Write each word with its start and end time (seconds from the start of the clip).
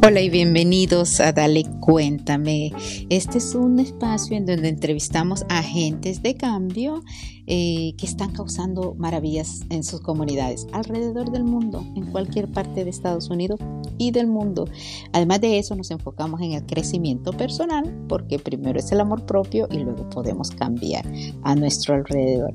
Hola 0.00 0.20
y 0.20 0.30
bienvenidos 0.30 1.18
a 1.18 1.32
Dale 1.32 1.64
Cuéntame. 1.80 2.72
Este 3.10 3.38
es 3.38 3.54
un 3.56 3.80
espacio 3.80 4.36
en 4.36 4.46
donde 4.46 4.68
entrevistamos 4.68 5.44
a 5.48 5.58
agentes 5.58 6.22
de 6.22 6.36
cambio 6.36 7.02
eh, 7.46 7.94
que 7.98 8.06
están 8.06 8.32
causando 8.32 8.94
maravillas 8.94 9.62
en 9.70 9.82
sus 9.82 10.00
comunidades 10.00 10.68
alrededor 10.72 11.32
del 11.32 11.44
mundo, 11.44 11.84
en 11.96 12.06
cualquier 12.12 12.50
parte 12.50 12.84
de 12.84 12.90
Estados 12.90 13.28
Unidos 13.28 13.58
y 13.98 14.12
del 14.12 14.28
mundo. 14.28 14.66
Además 15.12 15.40
de 15.40 15.58
eso, 15.58 15.74
nos 15.74 15.90
enfocamos 15.90 16.40
en 16.42 16.52
el 16.52 16.64
crecimiento 16.64 17.32
personal 17.32 17.92
porque 18.08 18.38
primero 18.38 18.78
es 18.78 18.92
el 18.92 19.00
amor 19.00 19.26
propio 19.26 19.66
y 19.70 19.78
luego 19.78 20.08
podemos 20.10 20.52
cambiar 20.52 21.04
a 21.42 21.56
nuestro 21.56 21.94
alrededor. 21.94 22.54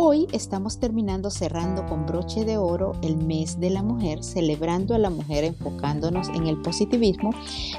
Hoy 0.00 0.28
estamos 0.30 0.78
terminando 0.78 1.28
cerrando 1.28 1.84
con 1.86 2.06
broche 2.06 2.44
de 2.44 2.56
oro 2.56 2.92
el 3.02 3.16
mes 3.16 3.58
de 3.58 3.68
la 3.68 3.82
mujer, 3.82 4.22
celebrando 4.22 4.94
a 4.94 4.98
la 4.98 5.10
mujer 5.10 5.42
enfocándonos 5.42 6.28
en 6.28 6.46
el 6.46 6.62
positivismo 6.62 7.30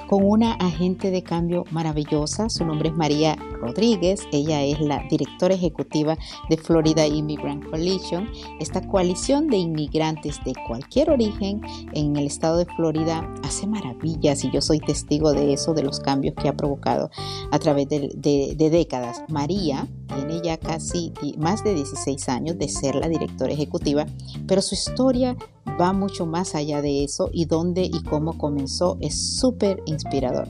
con 0.10 0.26
una 0.26 0.52
agente 0.56 1.12
de 1.12 1.24
cambio 1.24 1.64
maravillosa. 1.72 2.50
Su 2.50 2.66
nombre 2.66 2.90
es 2.90 2.96
María 2.98 3.38
Rodríguez. 3.62 4.28
Ella 4.34 4.62
es 4.64 4.82
la 4.82 5.02
directora 5.10 5.56
ejecutiva 5.56 6.18
de 6.50 6.58
Florida 6.58 7.08
Immigrant 7.08 7.64
Coalition. 7.70 8.28
Esta 8.60 8.86
coalición 8.86 9.48
de 9.48 9.56
inmigrantes 9.56 10.44
de 10.44 10.56
cualquier 10.68 11.12
origen 11.12 11.62
en 11.94 12.18
el 12.18 12.26
estado 12.26 12.58
de 12.58 12.66
Florida 12.66 13.34
hace 13.44 13.66
maravillas 13.66 14.44
y 14.44 14.52
yo 14.52 14.60
soy 14.60 14.82
testigo 14.82 15.32
de 15.32 15.54
eso, 15.54 15.74
de 15.74 15.84
los 15.84 16.02
cambios 16.02 16.36
que 16.36 16.50
ha 16.50 16.58
provocado 16.58 17.12
a 17.50 17.60
través 17.60 17.88
de, 17.88 18.10
de 18.58 18.70
décadas. 18.70 19.24
María 19.30 19.88
tiene 20.08 20.42
ya 20.42 20.58
casi 20.58 21.14
más 21.38 21.64
de 21.64 21.76
16 21.76 22.09
años 22.28 22.58
de 22.58 22.68
ser 22.68 22.96
la 22.96 23.08
directora 23.08 23.54
ejecutiva, 23.54 24.06
pero 24.48 24.62
su 24.62 24.76
historia 24.76 25.38
va 25.80 25.94
mucho 25.94 26.26
más 26.26 26.56
allá 26.56 26.82
de 26.82 27.04
eso 27.04 27.30
y 27.32 27.46
dónde 27.46 27.84
y 27.84 28.04
cómo 28.04 28.38
comenzó 28.38 28.98
es 29.02 29.38
súper 29.38 29.82
inspirador. 29.86 30.48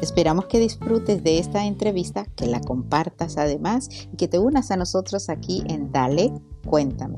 Esperamos 0.00 0.46
que 0.46 0.58
disfrutes 0.58 1.22
de 1.22 1.38
esta 1.38 1.66
entrevista, 1.66 2.26
que 2.36 2.46
la 2.46 2.60
compartas 2.60 3.36
además 3.36 3.88
y 4.12 4.16
que 4.16 4.28
te 4.28 4.38
unas 4.38 4.70
a 4.70 4.76
nosotros 4.76 5.28
aquí 5.28 5.62
en 5.66 5.92
Dale, 5.92 6.32
cuéntame. 6.64 7.16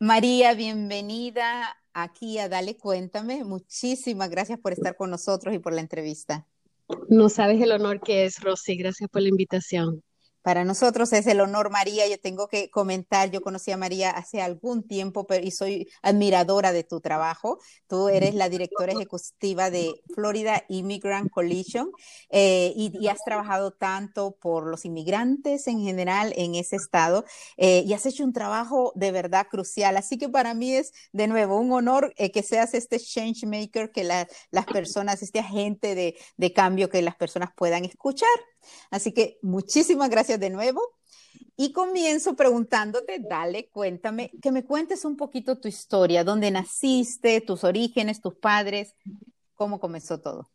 María, 0.00 0.52
bienvenida 0.52 1.78
aquí 1.94 2.38
a 2.38 2.48
Dale 2.48 2.76
Cuéntame. 2.76 3.44
Muchísimas 3.44 4.28
gracias 4.28 4.58
por 4.58 4.72
estar 4.72 4.96
con 4.96 5.10
nosotros 5.10 5.54
y 5.54 5.58
por 5.58 5.72
la 5.72 5.80
entrevista. 5.80 6.46
No 7.08 7.28
sabes 7.28 7.62
el 7.62 7.72
honor 7.72 8.00
que 8.00 8.26
es, 8.26 8.40
Rosy. 8.40 8.76
Gracias 8.76 9.08
por 9.08 9.22
la 9.22 9.28
invitación. 9.28 10.02
Para 10.44 10.62
nosotros 10.62 11.14
es 11.14 11.26
el 11.26 11.40
honor, 11.40 11.70
María. 11.70 12.06
Yo 12.06 12.20
tengo 12.20 12.48
que 12.48 12.68
comentar, 12.68 13.30
yo 13.30 13.40
conocí 13.40 13.70
a 13.72 13.78
María 13.78 14.10
hace 14.10 14.42
algún 14.42 14.86
tiempo 14.86 15.26
pero, 15.26 15.42
y 15.42 15.50
soy 15.50 15.88
admiradora 16.02 16.70
de 16.74 16.84
tu 16.84 17.00
trabajo. 17.00 17.60
Tú 17.88 18.10
eres 18.10 18.34
la 18.34 18.50
directora 18.50 18.92
ejecutiva 18.92 19.70
de 19.70 19.94
Florida 20.14 20.62
Immigrant 20.68 21.30
Coalition 21.30 21.90
eh, 22.28 22.74
y, 22.76 23.08
has 23.08 23.24
trabajado 23.24 23.70
tanto 23.70 24.36
por 24.38 24.66
los 24.66 24.84
inmigrantes 24.84 25.66
en 25.66 25.80
general 25.80 26.34
en 26.36 26.56
ese 26.56 26.76
estado 26.76 27.24
eh, 27.56 27.82
y 27.86 27.94
has 27.94 28.04
hecho 28.04 28.22
un 28.22 28.34
trabajo 28.34 28.92
de 28.96 29.12
verdad 29.12 29.46
crucial. 29.50 29.96
Así 29.96 30.18
que 30.18 30.28
para 30.28 30.52
mí 30.52 30.74
es 30.74 30.92
de 31.12 31.26
nuevo 31.26 31.56
un 31.58 31.72
honor 31.72 32.12
eh, 32.18 32.30
que 32.30 32.42
seas 32.42 32.74
este 32.74 33.00
change 33.00 33.46
maker, 33.46 33.92
que 33.92 34.04
las 34.04 34.66
personas, 34.70 35.22
este 35.22 35.38
agente 35.38 35.94
de, 35.94 36.18
de 36.36 36.52
cambio, 36.52 36.90
que 36.90 37.00
las 37.00 37.16
personas 37.16 37.48
puedan 37.56 37.86
escuchar. 37.86 38.28
Así 38.90 39.12
que 39.12 39.38
muchísimas 39.42 40.10
gracias 40.10 40.40
de 40.40 40.50
nuevo. 40.50 40.80
Y 41.56 41.72
comienzo 41.72 42.34
preguntándote, 42.34 43.18
dale, 43.20 43.68
cuéntame, 43.68 44.32
que 44.42 44.50
me 44.50 44.64
cuentes 44.64 45.04
un 45.04 45.16
poquito 45.16 45.58
tu 45.58 45.68
historia, 45.68 46.24
dónde 46.24 46.50
naciste, 46.50 47.40
tus 47.40 47.62
orígenes, 47.62 48.20
tus 48.20 48.34
padres, 48.34 48.94
cómo 49.54 49.78
comenzó 49.78 50.20
todo. 50.20 50.50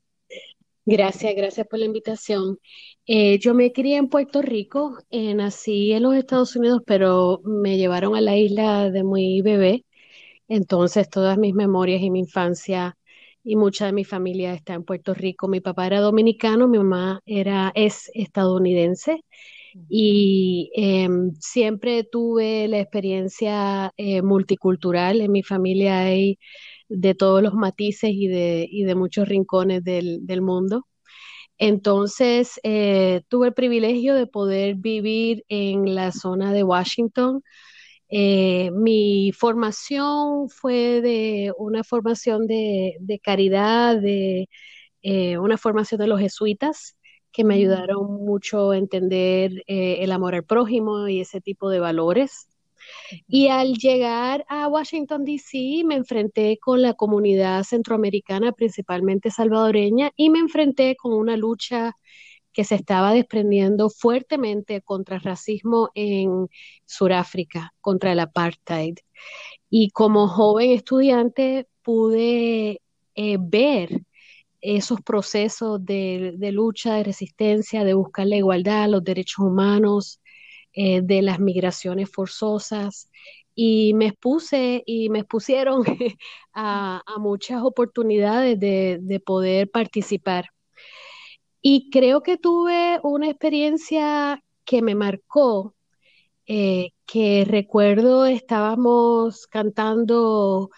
Gracias, 0.86 1.36
gracias 1.36 1.68
por 1.68 1.80
la 1.80 1.86
invitación. 1.86 2.58
Eh, 3.06 3.38
yo 3.40 3.54
me 3.54 3.72
crié 3.72 3.98
en 3.98 4.10
Puerto 4.10 4.42
Rico, 4.42 4.98
eh, 5.10 5.36
nací 5.36 5.92
en 5.92 6.04
los 6.04 6.16
Estados 6.16 6.56
Unidos, 6.56 6.82
pero 6.86 7.42
me 7.44 7.78
llevaron 7.78 8.16
a 8.16 8.22
la 8.22 8.36
isla 8.36 8.90
de 8.90 9.04
muy 9.04 9.42
bebé. 9.42 9.86
Entonces, 10.48 11.10
todas 11.10 11.38
mis 11.38 11.54
memorias 11.54 12.02
y 12.02 12.10
mi 12.10 12.20
infancia 12.20 12.98
y 13.44 13.56
mucha 13.56 13.86
de 13.88 13.94
mi 13.94 14.06
familia 14.06 14.54
está 14.54 14.74
en 14.74 14.84
Puerto 14.84 15.14
Rico. 15.14 15.48
Mi 15.48 15.62
papá 15.62 15.88
era 15.88 16.00
dominicano, 16.02 16.68
mi 16.68 16.78
mamá 16.80 17.22
era, 17.26 17.72
es 17.76 18.10
estadounidense 18.14 19.24
y 19.90 20.72
em, 20.76 21.34
siempre 21.40 22.04
tuve 22.04 22.68
la 22.68 22.80
experiencia 22.80 23.94
eh, 23.98 24.22
multicultural. 24.22 25.22
En 25.22 25.32
mi 25.32 25.44
familia 25.44 26.00
hay 26.02 26.40
de 26.90 27.16
todos 27.16 27.44
los 27.44 27.54
matices 27.56 28.12
y 28.14 28.28
de, 28.28 28.68
y 28.70 28.84
de 28.86 28.96
muchos 28.96 29.28
rincones 29.30 29.84
del, 29.84 30.26
del 30.28 30.42
mundo. 30.42 30.88
Entonces, 31.58 32.60
eh, 32.64 33.22
tuve 33.28 33.48
el 33.48 33.54
privilegio 33.54 34.16
de 34.16 34.28
poder 34.28 34.76
vivir 34.76 35.44
en 35.50 35.94
la 35.96 36.12
zona 36.12 36.54
de 36.54 36.64
Washington, 36.64 37.42
eh, 38.10 38.72
mi 38.72 39.32
formación 39.32 40.50
fue 40.50 41.02
de 41.02 41.54
una 41.58 41.84
formación 41.84 42.48
de, 42.48 43.22
caridad, 43.24 43.98
de 43.98 44.50
eh, 45.04 45.38
una 45.38 45.58
formación 45.58 46.00
de 46.02 46.08
los 46.08 46.20
jesuitas 46.20 46.98
que 47.32 47.44
me 47.44 47.56
mm. 47.56 47.58
ayudaron 47.58 48.26
mucho 48.26 48.72
a 48.72 48.78
entender 48.78 49.64
eh, 49.68 49.98
el 50.02 50.12
amor 50.12 50.34
al 50.36 50.44
prójimo 50.44 51.08
y 51.08 51.22
ese 51.22 51.42
tipo 51.42 51.70
de 51.70 51.80
valores. 51.80 52.48
Y 53.28 53.50
al 53.50 53.74
llegar 53.76 54.46
a 54.50 54.68
Washington, 54.68 55.24
D.C., 55.24 55.84
me 55.86 55.96
enfrenté 55.96 56.58
con 56.58 56.82
la 56.82 56.96
comunidad 56.96 57.64
centroamericana, 57.64 58.52
principalmente 58.52 59.30
salvadoreña, 59.30 60.12
y 60.16 60.32
me 60.32 60.40
enfrenté 60.40 60.96
con 60.96 61.14
una 61.14 61.38
lucha 61.38 61.96
que 62.60 62.66
se 62.66 62.76
estaba 62.76 63.14
desprendiendo 63.14 63.90
fuertemente 63.90 64.82
contra 64.82 65.16
el 65.16 65.22
racismo 65.22 65.92
en 65.96 66.50
Sudáfrica, 66.84 67.74
contra 67.80 68.12
el 68.12 68.20
apartheid. 68.20 68.98
Y 69.70 69.92
como 69.92 70.28
joven 70.28 70.72
estudiante 70.72 71.70
pude 71.84 72.82
eh, 73.16 73.38
ver 73.40 74.02
esos 74.60 75.00
procesos 75.00 75.86
de, 75.86 76.36
lucha, 76.52 76.96
de 76.96 77.06
resistencia, 77.06 77.86
de 77.86 77.94
buscar 77.94 78.28
la 78.28 78.36
igualdad, 78.36 78.90
los 78.90 79.06
derechos 79.06 79.40
humanos, 79.46 80.20
eh, 80.74 81.00
de 81.02 81.22
las 81.22 81.40
migraciones 81.40 82.12
forzosas. 82.12 83.10
Y 83.56 83.94
me 83.94 84.08
expuse 84.08 84.84
y 84.86 85.08
me 85.10 85.20
expusieron 85.20 85.84
a, 86.54 87.02
muchas 87.20 87.62
oportunidades 87.64 88.60
de 88.60 89.24
poder 89.26 89.72
participar. 89.72 90.50
Y 91.62 91.90
creo 91.90 92.22
que 92.24 92.38
tuve 92.38 93.00
una 93.04 93.30
experiencia 93.30 94.44
que 94.66 94.82
me 94.82 94.96
marcó, 94.96 95.76
eh, 96.48 96.92
que 97.06 97.46
recuerdo 97.46 98.26
estábamos 98.26 99.48
cantando 99.48 100.70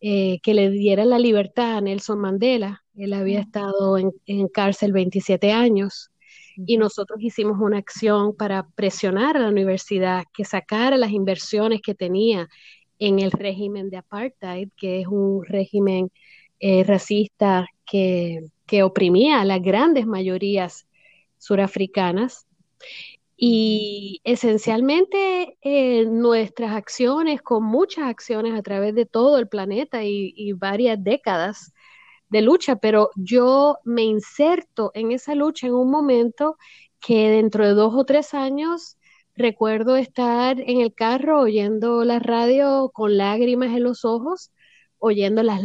eh, 0.00 0.40
que 0.42 0.54
le 0.54 0.70
diera 0.70 1.04
la 1.04 1.18
libertad 1.18 1.76
a 1.76 1.80
Nelson 1.80 2.18
Mandela. 2.18 2.82
Él 2.96 3.12
había 3.12 3.40
estado 3.40 3.98
en, 3.98 4.12
en 4.26 4.48
cárcel 4.48 4.92
27 4.92 5.52
años 5.52 6.10
y 6.56 6.76
nosotros 6.76 7.20
hicimos 7.22 7.58
una 7.60 7.78
acción 7.78 8.36
para 8.36 8.66
presionar 8.74 9.36
a 9.36 9.40
la 9.40 9.48
universidad 9.48 10.24
que 10.34 10.44
sacara 10.44 10.96
las 10.96 11.10
inversiones 11.10 11.80
que 11.82 11.94
tenía 11.94 12.48
en 12.98 13.18
el 13.18 13.32
régimen 13.32 13.90
de 13.90 13.96
apartheid, 13.98 14.68
que 14.76 15.00
es 15.00 15.06
un 15.06 15.44
régimen 15.44 16.10
eh, 16.62 16.84
racista 16.84 17.66
que 17.84 18.46
que 18.72 18.82
oprimía 18.82 19.42
a 19.42 19.44
las 19.44 19.60
grandes 19.60 20.06
mayorías 20.06 20.86
surafricanas. 21.36 22.46
Y 23.36 24.22
esencialmente 24.24 25.58
eh, 25.60 26.06
nuestras 26.06 26.72
acciones, 26.74 27.42
con 27.42 27.64
muchas 27.64 28.06
acciones 28.06 28.58
a 28.58 28.62
través 28.62 28.94
de 28.94 29.04
todo 29.04 29.36
el 29.36 29.46
planeta 29.46 30.04
y, 30.04 30.52
varias 30.54 31.04
décadas 31.04 31.74
de 32.30 32.40
lucha, 32.40 32.76
pero 32.76 33.10
yo 33.14 33.76
me 33.84 34.04
inserto 34.04 34.90
en 34.94 35.12
esa 35.12 35.34
lucha 35.34 35.66
en 35.66 35.74
un 35.74 35.90
momento 35.90 36.56
que 36.98 37.28
dentro 37.28 37.66
de 37.66 37.74
dos 37.74 37.92
o 37.94 38.04
tres 38.06 38.32
años 38.32 38.96
recuerdo 39.34 39.96
estar 39.96 40.58
en 40.60 40.80
el 40.80 40.94
carro 40.94 41.40
oyendo 41.42 42.04
la 42.04 42.20
radio 42.20 42.90
con 42.94 43.18
lágrimas 43.18 43.76
en 43.76 43.82
los 43.82 44.06
ojos 44.06 44.50
oyendo 45.04 45.42
las, 45.42 45.60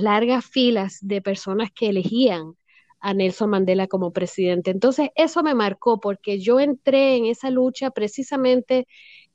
largas 0.00 0.46
filas 0.46 0.98
de 1.02 1.20
personas 1.20 1.70
que 1.72 1.88
elegían 1.88 2.54
a 3.00 3.12
Nelson 3.12 3.50
Mandela 3.50 3.88
como 3.88 4.12
presidente. 4.12 4.70
Entonces, 4.70 5.10
eso 5.16 5.42
me 5.42 5.52
marcó 5.54 5.98
porque 5.98 6.38
yo 6.38 6.60
entré 6.60 7.16
en 7.16 7.26
esa 7.26 7.50
lucha 7.50 7.90
precisamente 7.90 8.86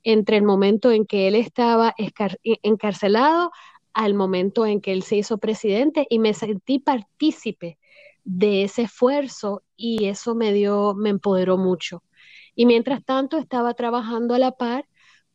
entre 0.01 0.37
el 0.37 0.43
momento 0.43 0.91
en 0.91 1.05
que 1.05 1.27
él 1.27 1.35
estaba 1.35 1.93
encarcelado 2.63 3.51
al 3.93 4.13
momento 4.13 4.65
en 4.65 4.79
que 4.79 4.93
él 4.93 5.03
se 5.03 5.17
hizo 5.17 5.37
presidente 5.39 6.07
y 6.09 6.19
me 6.19 6.33
sentí 6.33 6.79
partícipe 6.79 7.77
de 8.23 8.63
ese 8.63 8.83
esfuerzo 8.83 9.63
y 9.75 10.05
eso 10.05 10.35
me 10.35 10.53
dio, 10.53 10.95
me 10.95 11.09
empoderó 11.09 11.57
mucho. 11.57 12.01
Y 12.55 12.65
mientras 12.65 13.03
tanto 13.03 13.37
estaba 13.37 13.73
trabajando 13.73 14.35
a 14.35 14.39
la 14.39 14.53
par 14.53 14.85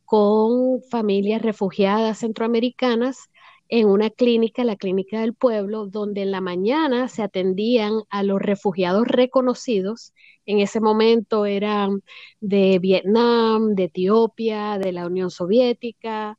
con 0.06 0.80
familias 0.90 1.42
refugiadas 1.42 2.20
centroamericanas 2.20 3.28
en 3.68 3.88
una 3.88 4.10
clínica, 4.10 4.64
la 4.64 4.76
clínica 4.76 5.20
del 5.20 5.34
pueblo, 5.34 5.86
donde 5.86 6.22
en 6.22 6.30
la 6.30 6.40
mañana 6.40 7.08
se 7.08 7.22
atendían 7.22 8.02
a 8.10 8.22
los 8.22 8.40
refugiados 8.40 9.06
reconocidos. 9.06 10.14
En 10.46 10.60
ese 10.60 10.80
momento 10.80 11.44
eran 11.46 12.02
de 12.40 12.78
Vietnam, 12.78 13.74
de 13.74 13.84
Etiopía, 13.84 14.78
de 14.78 14.92
la 14.92 15.06
Unión 15.06 15.30
Soviética, 15.30 16.38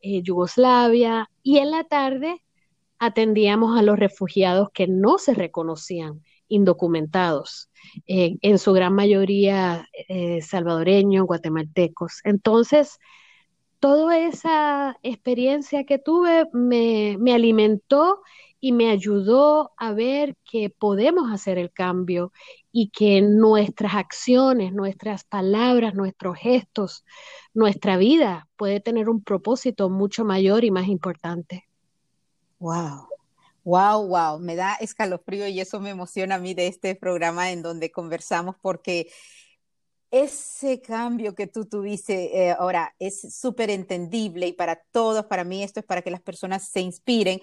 eh, 0.00 0.22
Yugoslavia, 0.22 1.28
y 1.42 1.58
en 1.58 1.72
la 1.72 1.84
tarde 1.84 2.42
atendíamos 2.98 3.78
a 3.78 3.82
los 3.82 3.98
refugiados 3.98 4.68
que 4.72 4.86
no 4.86 5.18
se 5.18 5.34
reconocían 5.34 6.22
indocumentados, 6.48 7.70
eh, 8.06 8.36
en 8.42 8.58
su 8.58 8.72
gran 8.72 8.94
mayoría 8.94 9.88
eh, 10.08 10.40
salvadoreños, 10.42 11.26
guatemaltecos. 11.26 12.20
Entonces, 12.24 12.98
toda 13.80 14.18
esa 14.18 14.96
experiencia 15.02 15.84
que 15.84 15.98
tuve 15.98 16.46
me, 16.52 17.16
me 17.18 17.34
alimentó 17.34 18.20
y 18.60 18.72
me 18.72 18.90
ayudó 18.90 19.72
a 19.76 19.92
ver 19.92 20.36
que 20.44 20.70
podemos 20.70 21.32
hacer 21.32 21.58
el 21.58 21.72
cambio 21.72 22.32
y 22.72 22.90
que 22.90 23.22
nuestras 23.22 23.94
acciones, 23.94 24.72
nuestras 24.72 25.24
palabras, 25.24 25.94
nuestros 25.94 26.36
gestos, 26.36 27.04
nuestra 27.54 27.96
vida 27.96 28.48
puede 28.56 28.80
tener 28.80 29.08
un 29.08 29.22
propósito 29.22 29.88
mucho 29.90 30.24
mayor 30.24 30.64
y 30.64 30.70
más 30.70 30.88
importante. 30.88 31.68
Wow. 32.58 33.08
Wow, 33.64 34.06
wow, 34.06 34.38
me 34.38 34.56
da 34.56 34.76
escalofrío 34.76 35.46
y 35.46 35.60
eso 35.60 35.78
me 35.78 35.90
emociona 35.90 36.36
a 36.36 36.38
mí 36.38 36.54
de 36.54 36.68
este 36.68 36.94
programa 36.94 37.50
en 37.50 37.60
donde 37.60 37.92
conversamos 37.92 38.56
porque 38.62 39.08
ese 40.10 40.80
cambio 40.80 41.34
que 41.34 41.46
tú 41.46 41.66
tuviste 41.66 42.46
eh, 42.48 42.52
ahora 42.52 42.94
es 42.98 43.20
súper 43.34 43.70
entendible 43.70 44.46
y 44.46 44.52
para 44.52 44.76
todos, 44.76 45.26
para 45.26 45.44
mí 45.44 45.62
esto 45.62 45.80
es 45.80 45.86
para 45.86 46.02
que 46.02 46.10
las 46.10 46.22
personas 46.22 46.68
se 46.68 46.80
inspiren, 46.80 47.40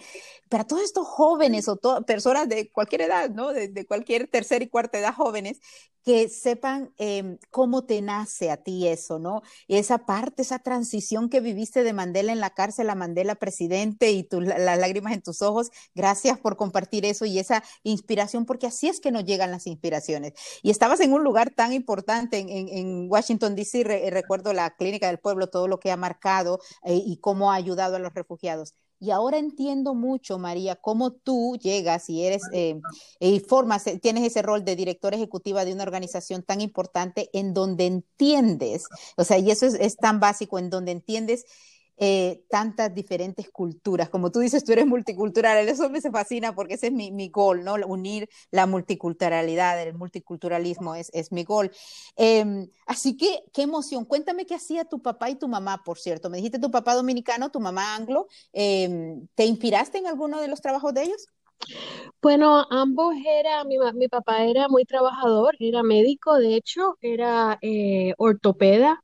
para 0.50 0.66
todos 0.66 0.84
estos 0.84 1.08
jóvenes 1.08 1.68
o 1.68 1.80
personas 2.06 2.50
de 2.50 2.72
cualquier 2.72 3.02
edad, 3.02 3.30
¿no? 3.30 3.52
De, 3.52 3.68
de, 3.68 3.86
cualquier 3.86 4.28
tercera 4.28 4.64
y 4.64 4.70
cuarta 4.70 4.98
edad 5.00 5.14
jóvenes 5.14 5.60
que 6.06 6.30
sepan 6.30 6.94
eh, 7.00 7.38
cómo 7.50 7.84
te 7.86 8.02
nace 8.02 8.52
a 8.52 8.58
ti 8.58 8.88
eso, 8.88 9.18
¿no? 9.20 9.42
Y 9.68 9.78
esa 9.78 10.06
parte, 10.06 10.44
esa 10.44 10.60
transición 10.60 11.30
que 11.30 11.40
viviste 11.42 11.84
de 11.84 11.94
Mandela 11.94 12.32
en 12.32 12.40
la 12.40 12.52
cárcel 12.52 12.90
a 12.92 12.96
Mandela 12.96 13.36
presidente 13.36 14.12
y 14.12 14.24
tu, 14.24 14.40
las 14.42 14.78
lágrimas 14.80 15.14
en 15.14 15.22
tus 15.24 15.42
ojos, 15.42 15.72
gracias 15.96 16.40
por 16.40 16.58
compartir 16.58 17.06
eso 17.06 17.26
y 17.26 17.40
esa 17.40 17.64
inspiración, 17.84 18.46
porque 18.46 18.68
así 18.68 18.88
es 18.88 19.00
que 19.00 19.12
nos 19.12 19.26
llegan 19.26 19.52
las 19.52 19.68
inspiraciones. 19.68 20.34
Y 20.62 20.70
estabas 20.70 21.00
en 21.00 21.12
un 21.14 21.24
lugar 21.24 21.50
tan 21.52 21.74
importante 21.74 22.38
en, 22.40 22.50
en, 22.50 22.70
en 22.70 23.12
Washington, 23.12 23.56
D.C., 23.56 23.84
re, 23.84 24.10
recuerdo 24.12 24.54
la 24.54 24.76
Clínica 24.76 25.08
del 25.08 25.20
Pueblo, 25.20 25.48
todo 25.48 25.68
lo 25.68 25.80
que 25.80 25.92
ha 25.92 25.98
marcado 25.98 26.60
eh, 26.84 27.02
y 27.04 27.18
cómo 27.18 27.52
ha 27.52 27.56
ayudado 27.56 27.96
a 27.96 28.00
los 28.00 28.14
refugiados. 28.14 28.74
Y 29.00 29.12
ahora 29.12 29.38
entiendo 29.38 29.94
mucho, 29.94 30.40
María, 30.40 30.76
cómo 30.76 31.12
tú 31.12 31.58
llegas 31.62 32.10
y 32.10 32.24
eres 32.24 32.42
eh, 32.54 32.80
y 33.20 33.40
formas, 33.40 33.84
tienes 34.02 34.24
ese 34.24 34.42
rol 34.42 34.64
de 34.64 34.76
directora 34.76 35.16
ejecutiva 35.16 35.66
de 35.66 35.74
una 35.74 35.84
organización 35.84 36.44
tan 36.44 36.62
importante 36.62 37.30
en 37.34 37.54
donde 37.54 37.86
entiendes, 37.86 38.86
o 39.18 39.24
sea, 39.24 39.38
y 39.38 39.52
eso 39.52 39.66
es, 39.66 39.74
es 39.76 39.98
tan 39.98 40.20
básico, 40.20 40.60
en 40.60 40.70
donde 40.70 40.92
entiendes 40.92 41.46
eh, 41.98 42.44
tantas 42.50 42.94
diferentes 42.94 43.50
culturas. 43.50 44.10
Como 44.10 44.32
tú 44.32 44.40
dices, 44.40 44.64
tú 44.64 44.74
eres 44.74 44.86
multicultural, 44.86 45.68
eso 45.68 45.90
me 45.90 46.02
fascina 46.02 46.54
porque 46.54 46.76
ese 46.76 46.88
es 46.88 46.94
mi, 46.94 47.12
mi 47.12 47.30
goal, 47.30 47.64
¿no? 47.64 47.76
Unir 47.88 48.30
la 48.52 48.66
multiculturalidad, 48.66 49.82
el 49.82 49.94
multiculturalismo 49.96 50.96
es, 50.96 51.10
es 51.14 51.32
mi 51.32 51.44
goal. 51.44 51.72
Eh, 52.18 52.68
así 52.86 53.18
que, 53.18 53.44
qué 53.54 53.64
emoción. 53.64 54.06
Cuéntame 54.06 54.46
qué 54.46 54.56
hacía 54.56 54.86
tu 54.86 55.02
papá 55.02 55.30
y 55.30 55.36
tu 55.36 55.48
mamá, 55.48 55.84
por 55.84 55.98
cierto. 55.98 56.30
Me 56.30 56.38
dijiste 56.38 56.60
tu 56.60 56.72
papá 56.72 56.96
dominicano, 56.96 57.52
tu 57.52 57.60
mamá 57.60 57.96
anglo. 57.96 58.28
Eh, 58.54 59.16
¿Te 59.36 59.46
inspiraste 59.46 59.98
en 59.98 60.08
alguno 60.08 60.40
de 60.42 60.48
los 60.48 60.62
trabajos 60.62 60.94
de 60.94 61.04
ellos? 61.04 61.28
Bueno, 62.22 62.66
ambos 62.70 63.16
era, 63.26 63.64
mi, 63.64 63.78
mi, 63.94 64.08
papá 64.08 64.44
era 64.44 64.68
muy 64.68 64.86
trabajador, 64.86 65.56
era 65.60 65.84
médico, 65.84 66.36
de 66.36 66.56
hecho, 66.56 66.98
era 67.02 67.58
eh, 67.62 68.14
ortopeda, 68.18 69.02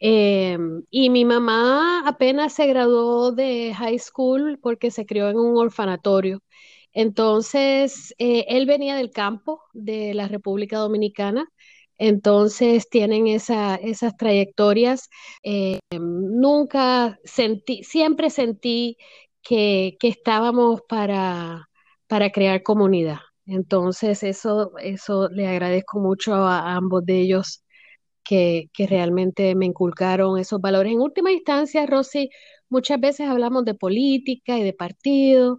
eh, 0.00 0.58
y 0.90 1.10
mi 1.10 1.24
mamá 1.24 2.06
apenas 2.06 2.52
se 2.54 2.66
graduó 2.66 3.32
de 3.32 3.72
high 3.74 3.98
school 3.98 4.58
porque 4.62 4.90
se 4.90 5.06
crió 5.06 5.30
en 5.30 5.38
un 5.38 5.56
orfanatorio. 5.56 6.42
Entonces, 6.92 8.14
eh, 8.18 8.46
él 8.48 8.66
venía 8.66 8.96
del 8.96 9.10
campo 9.10 9.62
de 9.72 10.14
la 10.14 10.28
República 10.28 10.78
Dominicana. 10.78 11.48
Entonces 11.98 12.88
tienen 12.90 13.26
esa, 13.28 13.76
esas 13.76 14.16
trayectorias. 14.16 15.08
Eh, 15.42 15.80
nunca 16.00 17.18
sentí, 17.24 17.82
siempre 17.84 18.30
sentí 18.30 18.96
que, 19.42 19.96
estábamos 20.02 20.82
para, 20.88 21.68
crear 22.32 22.62
comunidad. 22.62 23.18
Entonces, 23.46 24.22
eso, 24.22 24.72
eso 24.78 25.28
le 25.30 25.48
agradezco 25.48 25.98
mucho 26.00 26.34
a 26.34 26.74
ambos 26.76 27.04
de 27.04 27.20
ellos 27.20 27.63
que, 28.24 28.70
realmente 28.78 29.54
me 29.54 29.66
inculcaron 29.66 30.38
esos 30.38 30.60
valores. 30.60 30.92
En 30.92 31.00
última 31.00 31.32
instancia, 31.32 31.86
Rosy, 31.86 32.30
muchas 32.68 33.00
veces 33.00 33.28
hablamos 33.28 33.64
de 33.64 33.74
política 33.74 34.58
y 34.58 34.64
de 34.64 34.72
partido 34.72 35.58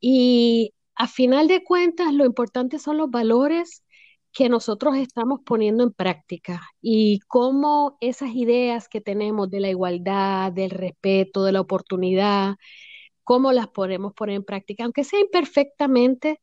y 0.00 0.74
a 0.96 1.08
final 1.08 1.48
de 1.48 1.64
cuentas 1.64 2.12
lo 2.14 2.24
importante 2.26 2.78
son 2.78 2.98
los 2.98 3.10
valores 3.10 3.84
que 4.32 4.48
nosotros 4.48 4.96
estamos 4.96 5.40
poniendo 5.44 5.84
en 5.84 5.92
práctica 5.92 6.62
y 6.80 7.20
cómo 7.28 7.98
esas 8.00 8.30
ideas 8.34 8.88
que 8.88 9.00
tenemos 9.00 9.50
de 9.50 9.60
la 9.60 9.70
igualdad, 9.70 10.52
del 10.52 10.70
respeto, 10.70 11.44
de 11.44 11.52
la 11.52 11.60
oportunidad, 11.60 12.56
cómo 13.24 13.52
las 13.52 13.68
podemos 13.68 14.14
poner 14.14 14.36
en 14.36 14.44
práctica, 14.44 14.84
aunque 14.84 15.04
sea 15.04 15.20
imperfectamente, 15.20 16.40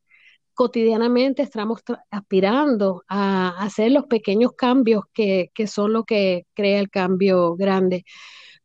cotidianamente 0.60 1.42
estamos 1.42 1.80
aspirando 2.12 3.06
a 3.08 3.64
hacer 3.64 3.94
los 3.94 4.08
pequeños 4.08 4.52
cambios 4.58 5.06
que, 5.14 5.52
que 5.54 5.68
son 5.68 5.94
lo 5.94 6.04
que 6.04 6.48
crea 6.54 6.82
el 6.82 6.90
cambio 6.90 7.56
grande. 7.56 8.04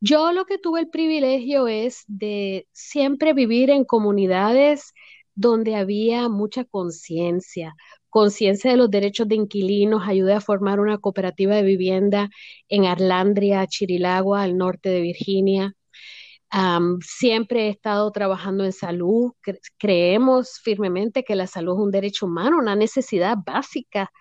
Yo 0.00 0.32
lo 0.32 0.44
que 0.44 0.58
tuve 0.58 0.80
el 0.80 0.88
privilegio 0.90 1.68
es 1.68 2.02
de 2.08 2.66
siempre 2.72 3.32
vivir 3.32 3.70
en 3.70 3.84
comunidades 3.84 4.92
donde 5.36 5.76
había 5.76 6.28
mucha 6.28 6.64
conciencia, 6.64 7.76
conciencia 8.10 8.72
de 8.72 8.76
los 8.76 8.90
derechos 8.90 9.28
de 9.28 9.36
inquilinos, 9.36 10.02
ayudé 10.04 10.32
a 10.34 10.40
formar 10.40 10.80
una 10.80 10.98
cooperativa 10.98 11.54
de 11.54 11.62
vivienda 11.62 12.28
en 12.68 12.86
Arlandria, 12.86 13.64
Chirilagua, 13.68 14.42
al 14.42 14.56
norte 14.56 14.88
de 14.88 15.00
Virginia. 15.00 15.76
Um, 16.54 17.00
siempre 17.00 17.66
he 17.66 17.68
estado 17.70 18.10
trabajando 18.12 18.64
en 18.64 18.72
salud. 18.72 19.32
Cre 19.40 19.58
creemos 19.78 20.60
firmemente 20.62 21.24
que 21.24 21.34
la 21.34 21.48
salud 21.48 21.74
es 21.74 21.80
un 21.80 21.90
derecho 21.90 22.26
humano, 22.26 22.58
una 22.58 22.76
necesidad 22.76 23.36
básica 23.44 24.12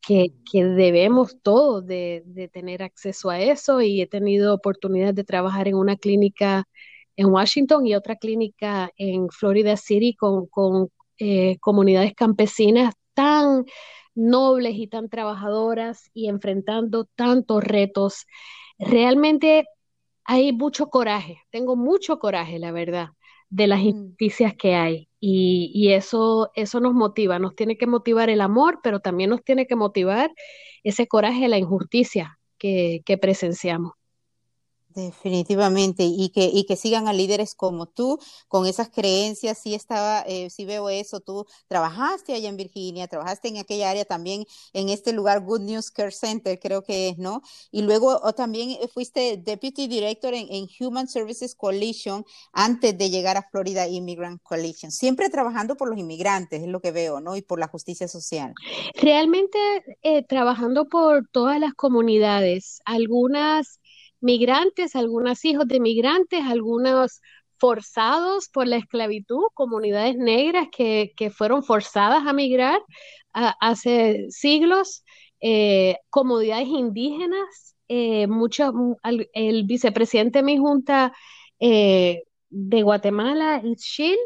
que, 0.00 0.32
que 0.50 0.64
debemos 0.64 1.38
todos 1.42 1.86
de, 1.86 2.22
de, 2.26 2.48
tener 2.48 2.82
acceso 2.82 3.28
a 3.30 3.40
eso 3.40 3.80
y 3.82 4.00
he 4.00 4.06
tenido 4.06 4.54
oportunidad 4.54 5.14
de 5.14 5.24
trabajar 5.24 5.68
en 5.68 5.76
una 5.76 5.96
clínica 5.96 6.64
en 7.16 7.26
Washington 7.26 7.86
y 7.86 7.94
otra 7.94 8.16
clínica 8.16 8.90
en 8.96 9.28
Florida 9.30 9.76
City 9.76 10.14
con, 10.14 10.46
con 10.46 10.90
eh, 11.18 11.58
comunidades 11.60 12.14
campesinas 12.14 12.94
tan 13.14 13.64
nobles 14.14 14.76
y 14.76 14.86
tan 14.88 15.08
trabajadoras 15.08 16.10
y 16.14 16.28
enfrentando 16.28 17.06
tantos 17.16 17.64
retos. 17.64 18.26
Realmente 18.78 19.66
hay 20.26 20.52
mucho 20.52 20.88
coraje, 20.88 21.42
tengo 21.50 21.76
mucho 21.76 22.18
coraje, 22.18 22.58
la 22.58 22.72
verdad, 22.72 23.10
de 23.48 23.66
las 23.66 23.80
injusticias 23.80 24.54
que 24.56 24.74
hay. 24.74 25.08
Y, 25.20 25.70
y, 25.74 25.92
eso, 25.92 26.50
eso 26.54 26.80
nos 26.80 26.94
motiva, 26.94 27.38
nos 27.38 27.54
tiene 27.56 27.76
que 27.78 27.86
motivar 27.86 28.30
el 28.30 28.40
amor, 28.40 28.80
pero 28.82 29.00
también 29.00 29.30
nos 29.30 29.42
tiene 29.44 29.66
que 29.66 29.76
motivar 29.76 30.32
ese 30.84 31.06
coraje 31.08 31.42
de 31.42 31.48
la 31.48 31.58
injusticia 31.58 32.38
que, 32.58 33.02
que 33.06 33.18
presenciamos. 33.18 33.92
Definitivamente, 34.96 36.04
y 36.04 36.30
que, 36.30 36.46
y 36.50 36.64
que 36.64 36.74
sigan 36.74 37.06
a 37.06 37.12
líderes 37.12 37.54
como 37.54 37.84
tú, 37.84 38.18
con 38.48 38.64
esas 38.64 38.88
creencias, 38.88 39.58
sí 39.58 39.74
estaba, 39.74 40.22
eh, 40.26 40.48
sí 40.48 40.64
veo 40.64 40.88
eso, 40.88 41.20
tú 41.20 41.44
trabajaste 41.68 42.32
allá 42.32 42.48
en 42.48 42.56
Virginia, 42.56 43.06
trabajaste 43.06 43.48
en 43.48 43.58
aquella 43.58 43.90
área 43.90 44.06
también, 44.06 44.46
en 44.72 44.88
este 44.88 45.12
lugar, 45.12 45.44
Good 45.44 45.60
News 45.60 45.90
Care 45.90 46.12
Center, 46.12 46.58
creo 46.58 46.82
que 46.82 47.10
es, 47.10 47.18
¿no? 47.18 47.42
Y 47.70 47.82
luego 47.82 48.18
o 48.22 48.32
también 48.32 48.78
fuiste 48.88 49.36
Deputy 49.36 49.86
Director 49.86 50.32
en, 50.32 50.46
en, 50.50 50.66
Human 50.80 51.08
Services 51.08 51.54
Coalition 51.54 52.24
antes 52.54 52.96
de 52.96 53.10
llegar 53.10 53.36
a 53.36 53.46
Florida 53.50 53.86
Immigrant 53.86 54.42
Coalition, 54.42 54.90
siempre 54.90 55.28
trabajando 55.28 55.76
por 55.76 55.90
los 55.90 55.98
inmigrantes, 55.98 56.62
es 56.62 56.68
lo 56.68 56.80
que 56.80 56.92
veo, 56.92 57.20
¿no? 57.20 57.36
Y 57.36 57.42
por 57.42 57.60
la 57.60 57.68
justicia 57.68 58.08
social. 58.08 58.54
Realmente 58.94 59.58
eh, 60.02 60.22
trabajando 60.22 60.88
por 60.88 61.28
todas 61.28 61.60
las 61.60 61.74
comunidades, 61.74 62.80
algunas 62.86 63.78
migrantes, 64.26 64.96
algunos 64.96 65.44
hijos 65.44 65.66
de 65.68 65.80
migrantes, 65.80 66.42
algunos 66.44 67.20
forzados 67.58 68.48
por 68.50 68.66
la 68.66 68.76
esclavitud, 68.76 69.44
comunidades 69.54 70.16
negras 70.16 70.68
que, 70.76 71.12
que 71.16 71.30
fueron 71.30 71.62
forzadas 71.64 72.26
a 72.26 72.32
migrar 72.34 72.80
hace 73.32 74.26
siglos, 74.30 75.04
eh, 75.40 75.96
comunidades 76.10 76.68
indígenas 76.68 77.76
eh, 77.88 78.26
mucho, 78.26 78.72
el 79.32 79.64
vicepresidente 79.64 80.40
de 80.40 80.42
mi 80.44 80.58
junta 80.58 81.12
eh, 81.60 82.24
de 82.50 82.82
Guatemala, 82.82 83.60
Ischil, 83.64 84.16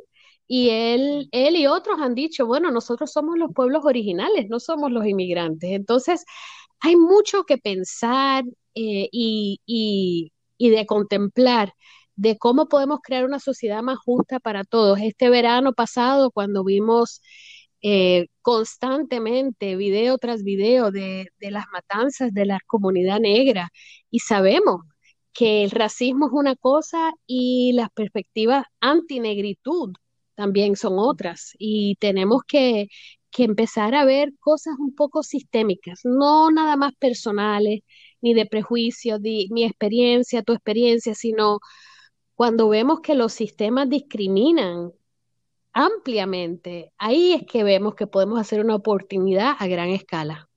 y 0.47 0.71
él, 0.71 1.29
él 1.33 1.57
y 1.57 1.67
otros 1.69 2.01
han 2.01 2.15
dicho, 2.15 2.47
bueno, 2.47 2.71
nosotros 2.73 3.13
somos 3.13 3.39
los 3.39 3.53
pueblos 3.55 3.85
originales, 3.85 4.49
no 4.49 4.59
somos 4.59 4.91
los 4.91 5.07
inmigrantes. 5.07 5.71
Entonces, 5.71 6.25
hay 6.81 6.97
mucho 6.97 7.45
que 7.45 7.59
pensar 7.59 8.45
eh, 8.75 9.09
y, 9.13 9.61
y, 9.67 10.33
y 10.59 10.71
de 10.71 10.87
contemplar 10.87 11.73
de 12.17 12.37
cómo 12.39 12.69
podemos 12.69 13.01
crear 13.03 13.25
una 13.25 13.41
sociedad 13.41 13.83
más 13.83 13.99
justa 13.99 14.41
para 14.41 14.65
todos. 14.65 14.99
Este 15.01 15.31
verano 15.31 15.73
pasado, 15.73 16.31
cuando 16.31 16.65
vimos 16.65 17.23
eh, 17.83 18.27
constantemente, 18.43 19.77
video 19.77 20.19
tras 20.19 20.43
video, 20.43 20.91
de, 20.91 21.29
de 21.39 21.51
las 21.51 21.65
matanzas 21.73 22.33
de 22.35 22.45
la 22.47 22.59
comunidad 22.67 23.21
negra, 23.21 23.71
y 24.11 24.21
sabemos 24.21 24.83
que 25.33 25.65
el 25.65 25.71
racismo 25.71 26.27
es 26.27 26.33
una 26.33 26.57
cosa 26.57 27.13
y 27.27 27.73
las 27.73 27.89
perspectivas 27.91 28.65
antinegritud 28.81 29.95
también 30.35 30.77
son 30.77 30.99
otras, 30.99 31.53
y 31.59 31.97
tenemos 32.01 32.43
que, 32.47 32.89
que 33.31 33.45
empezar 33.45 33.95
a 33.95 34.05
ver 34.05 34.33
cosas 34.41 34.75
un 34.79 34.95
poco 34.95 35.23
sistémicas, 35.23 36.01
no 36.05 36.51
nada 36.51 36.77
más 36.77 36.95
personales, 36.97 37.81
ni 38.21 38.35
de 38.35 38.47
prejuicios, 38.47 39.23
de 39.23 39.47
mi 39.51 39.65
experiencia, 39.65 40.43
tu 40.43 40.53
experiencia, 40.53 41.15
sino 41.15 41.61
cuando 42.35 42.69
vemos 42.69 43.01
que 43.01 43.15
los 43.15 43.33
sistemas 43.33 43.89
discriminan 43.89 44.93
ampliamente, 45.73 46.93
ahí 46.99 47.33
es 47.35 47.47
que 47.47 47.65
vemos 47.65 47.95
que 47.97 48.09
podemos 48.09 48.41
hacer 48.41 48.61
una 48.65 48.77
oportunidad 48.77 49.55
a 49.59 49.69
gran 49.69 49.91
escala. 49.91 50.50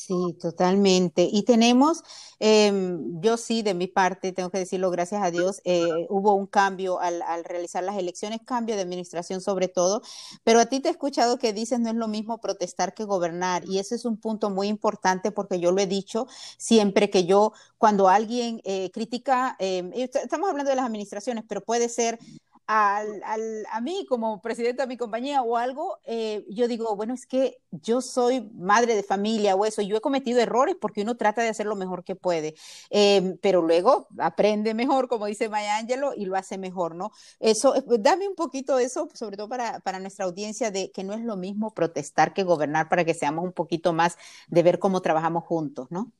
Sí, 0.00 0.14
totalmente. 0.40 1.28
Y 1.30 1.42
tenemos, 1.42 2.04
em, 2.38 3.20
yo 3.20 3.36
sí, 3.36 3.62
de 3.62 3.74
mi 3.74 3.88
parte, 3.88 4.30
tengo 4.32 4.48
que 4.48 4.58
decirlo, 4.58 4.92
gracias 4.92 5.20
a 5.24 5.32
Dios, 5.32 5.60
eh, 5.64 5.88
hubo 6.08 6.34
un 6.34 6.46
cambio 6.46 7.00
al, 7.00 7.20
al, 7.22 7.42
realizar 7.42 7.82
las 7.82 7.96
elecciones, 7.98 8.38
cambio 8.44 8.76
de 8.76 8.82
administración 8.82 9.40
sobre 9.40 9.66
todo, 9.66 10.00
pero 10.44 10.60
a 10.60 10.66
ti 10.66 10.78
te 10.78 10.86
he 10.88 10.92
escuchado 10.92 11.38
que 11.40 11.52
dices 11.52 11.80
no 11.80 11.88
es 11.90 11.96
lo 11.96 12.06
mismo 12.06 12.38
protestar 12.40 12.94
que 12.94 13.02
gobernar, 13.04 13.64
y 13.68 13.80
ese 13.80 13.96
es 13.96 14.04
un 14.04 14.16
punto 14.18 14.50
muy 14.50 14.68
importante 14.68 15.32
porque 15.32 15.58
yo 15.58 15.72
lo 15.72 15.80
he 15.80 15.88
dicho 15.88 16.28
siempre 16.58 17.10
que 17.10 17.24
yo, 17.26 17.52
cuando 17.76 18.08
alguien 18.08 18.60
eh, 18.64 18.92
critica, 18.92 19.56
eh, 19.58 20.08
estamos 20.14 20.48
hablando 20.48 20.70
de 20.70 20.76
las 20.76 20.86
administraciones, 20.86 21.42
pero 21.48 21.60
puede 21.64 21.88
ser 21.88 22.20
al, 22.68 23.22
al, 23.24 23.66
a 23.72 23.80
mí 23.80 24.04
como 24.06 24.42
presidenta 24.42 24.82
de 24.82 24.88
mi 24.88 24.98
compañía 24.98 25.40
o 25.40 25.56
algo, 25.56 25.98
eh, 26.04 26.44
yo 26.50 26.68
digo, 26.68 26.94
bueno, 26.96 27.14
es 27.14 27.24
que 27.24 27.62
yo 27.70 28.02
soy 28.02 28.42
madre 28.52 28.94
de 28.94 29.02
familia 29.02 29.56
o 29.56 29.64
eso, 29.64 29.80
yo 29.80 29.96
he 29.96 30.00
cometido 30.02 30.38
errores 30.38 30.76
porque 30.78 31.00
uno 31.00 31.16
trata 31.16 31.40
de 31.40 31.48
hacer 31.48 31.64
lo 31.64 31.76
mejor 31.76 32.04
que 32.04 32.14
puede, 32.14 32.54
eh, 32.90 33.36
pero 33.40 33.62
luego 33.62 34.08
aprende 34.18 34.74
mejor, 34.74 35.08
como 35.08 35.24
dice 35.24 35.48
Maya 35.48 35.78
Angelou, 35.78 36.12
y 36.14 36.26
lo 36.26 36.36
hace 36.36 36.58
mejor, 36.58 36.94
¿no? 36.94 37.10
Eso, 37.40 37.74
eh, 37.74 37.82
dame 38.00 38.28
un 38.28 38.34
poquito 38.34 38.78
eso, 38.78 39.08
sobre 39.14 39.38
todo 39.38 39.48
para, 39.48 39.80
para 39.80 39.98
nuestra 39.98 40.26
audiencia, 40.26 40.70
de 40.70 40.90
que 40.92 41.04
no 41.04 41.14
es 41.14 41.20
lo 41.22 41.38
mismo 41.38 41.72
protestar 41.72 42.34
que 42.34 42.44
gobernar 42.44 42.90
para 42.90 43.02
que 43.06 43.14
seamos 43.14 43.46
un 43.46 43.52
poquito 43.52 43.94
más 43.94 44.18
de 44.48 44.62
ver 44.62 44.78
cómo 44.78 45.00
trabajamos 45.00 45.44
juntos, 45.44 45.86
¿no? 45.90 46.12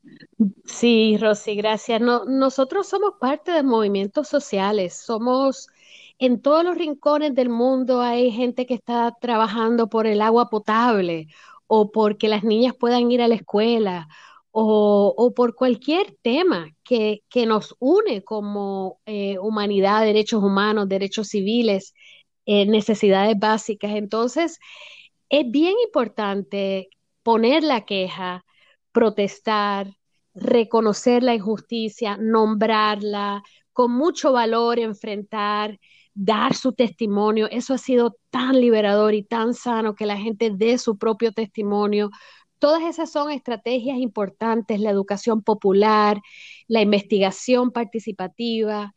Sí, 0.65 1.19
Rosy, 1.19 1.57
gracias. 1.57 2.01
No, 2.01 2.25
nosotros 2.25 2.89
somos 2.89 3.15
parte 3.21 3.53
de 3.53 3.63
movimientos 3.63 4.29
sociales, 4.29 4.95
somos 4.95 5.69
en 6.19 6.43
todos 6.43 6.65
los 6.65 6.77
rincones 6.77 7.35
del 7.35 7.49
mundo 7.49 8.01
hay 8.01 8.31
gente 8.33 8.67
que 8.67 8.75
está 8.75 9.15
trabajando 9.21 9.89
por 9.89 10.07
el 10.07 10.21
agua 10.21 10.49
potable 10.51 11.29
o 11.67 11.91
porque 11.93 12.29
las 12.29 12.45
niñas 12.45 12.75
puedan 12.79 13.11
ir 13.11 13.23
a 13.23 13.29
la 13.29 13.37
escuela 13.37 14.09
o, 14.51 15.33
por 15.37 15.55
cualquier 15.55 16.17
tema 16.23 16.71
que, 16.83 17.23
nos 17.47 17.77
une 17.79 18.25
como 18.25 19.01
eh, 19.07 19.39
humanidad, 19.39 20.03
derechos 20.03 20.43
humanos, 20.43 20.89
derechos 20.89 21.29
civiles, 21.29 21.95
eh, 22.47 22.67
necesidades 22.67 23.39
básicas. 23.39 23.93
Entonces, 23.93 24.59
es 25.29 25.51
bien 25.51 25.75
importante 25.85 26.89
poner 27.23 27.63
la 27.63 27.85
queja, 27.85 28.45
protestar, 28.91 29.97
reconocer 30.35 31.23
la 31.23 31.35
injusticia, 31.35 32.17
nombrarla, 32.19 33.43
con 33.73 33.93
mucho 33.93 34.33
valor 34.33 34.79
enfrentar 34.81 35.79
dar 36.19 36.55
su 36.55 36.73
testimonio. 36.73 37.49
Eso 37.51 37.75
ha 37.75 37.79
sido 37.79 38.17
tan 38.31 38.61
liberador 38.61 39.15
y 39.15 39.23
tan 39.23 39.55
sano 39.55 39.95
que 39.95 40.05
la 40.05 40.17
gente 40.17 40.51
dé 40.53 40.77
su 40.79 40.99
propio 40.99 41.33
testimonio. 41.33 42.11
Todas 42.59 42.83
esas 42.83 43.13
son 43.13 43.31
estrategias 43.31 43.99
importantes, 43.99 44.81
la 44.81 44.91
educación 44.91 45.43
popular, 45.43 46.21
la 46.67 46.83
investigación 46.83 47.71
participativa. 47.71 48.95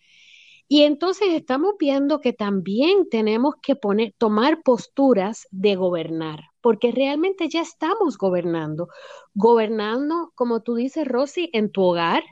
Y 0.68 0.82
entonces 0.84 1.28
estamos 1.34 1.76
viendo 1.78 2.22
que 2.22 2.34
también 2.34 3.08
tenemos 3.10 3.56
que 3.62 3.76
poner, 3.76 4.16
tomar 4.18 4.64
posturas 4.64 5.48
de 5.52 5.76
gobernar, 5.76 6.46
porque 6.60 6.92
realmente 6.92 7.50
ya 7.50 7.62
estamos 7.62 8.18
gobernando. 8.18 8.88
Gobernando, 9.36 10.32
como 10.34 10.62
tú 10.64 10.76
dices, 10.76 11.08
Rosy, 11.08 11.52
en 11.54 11.72
tu 11.72 11.84
hogar, 11.84 12.24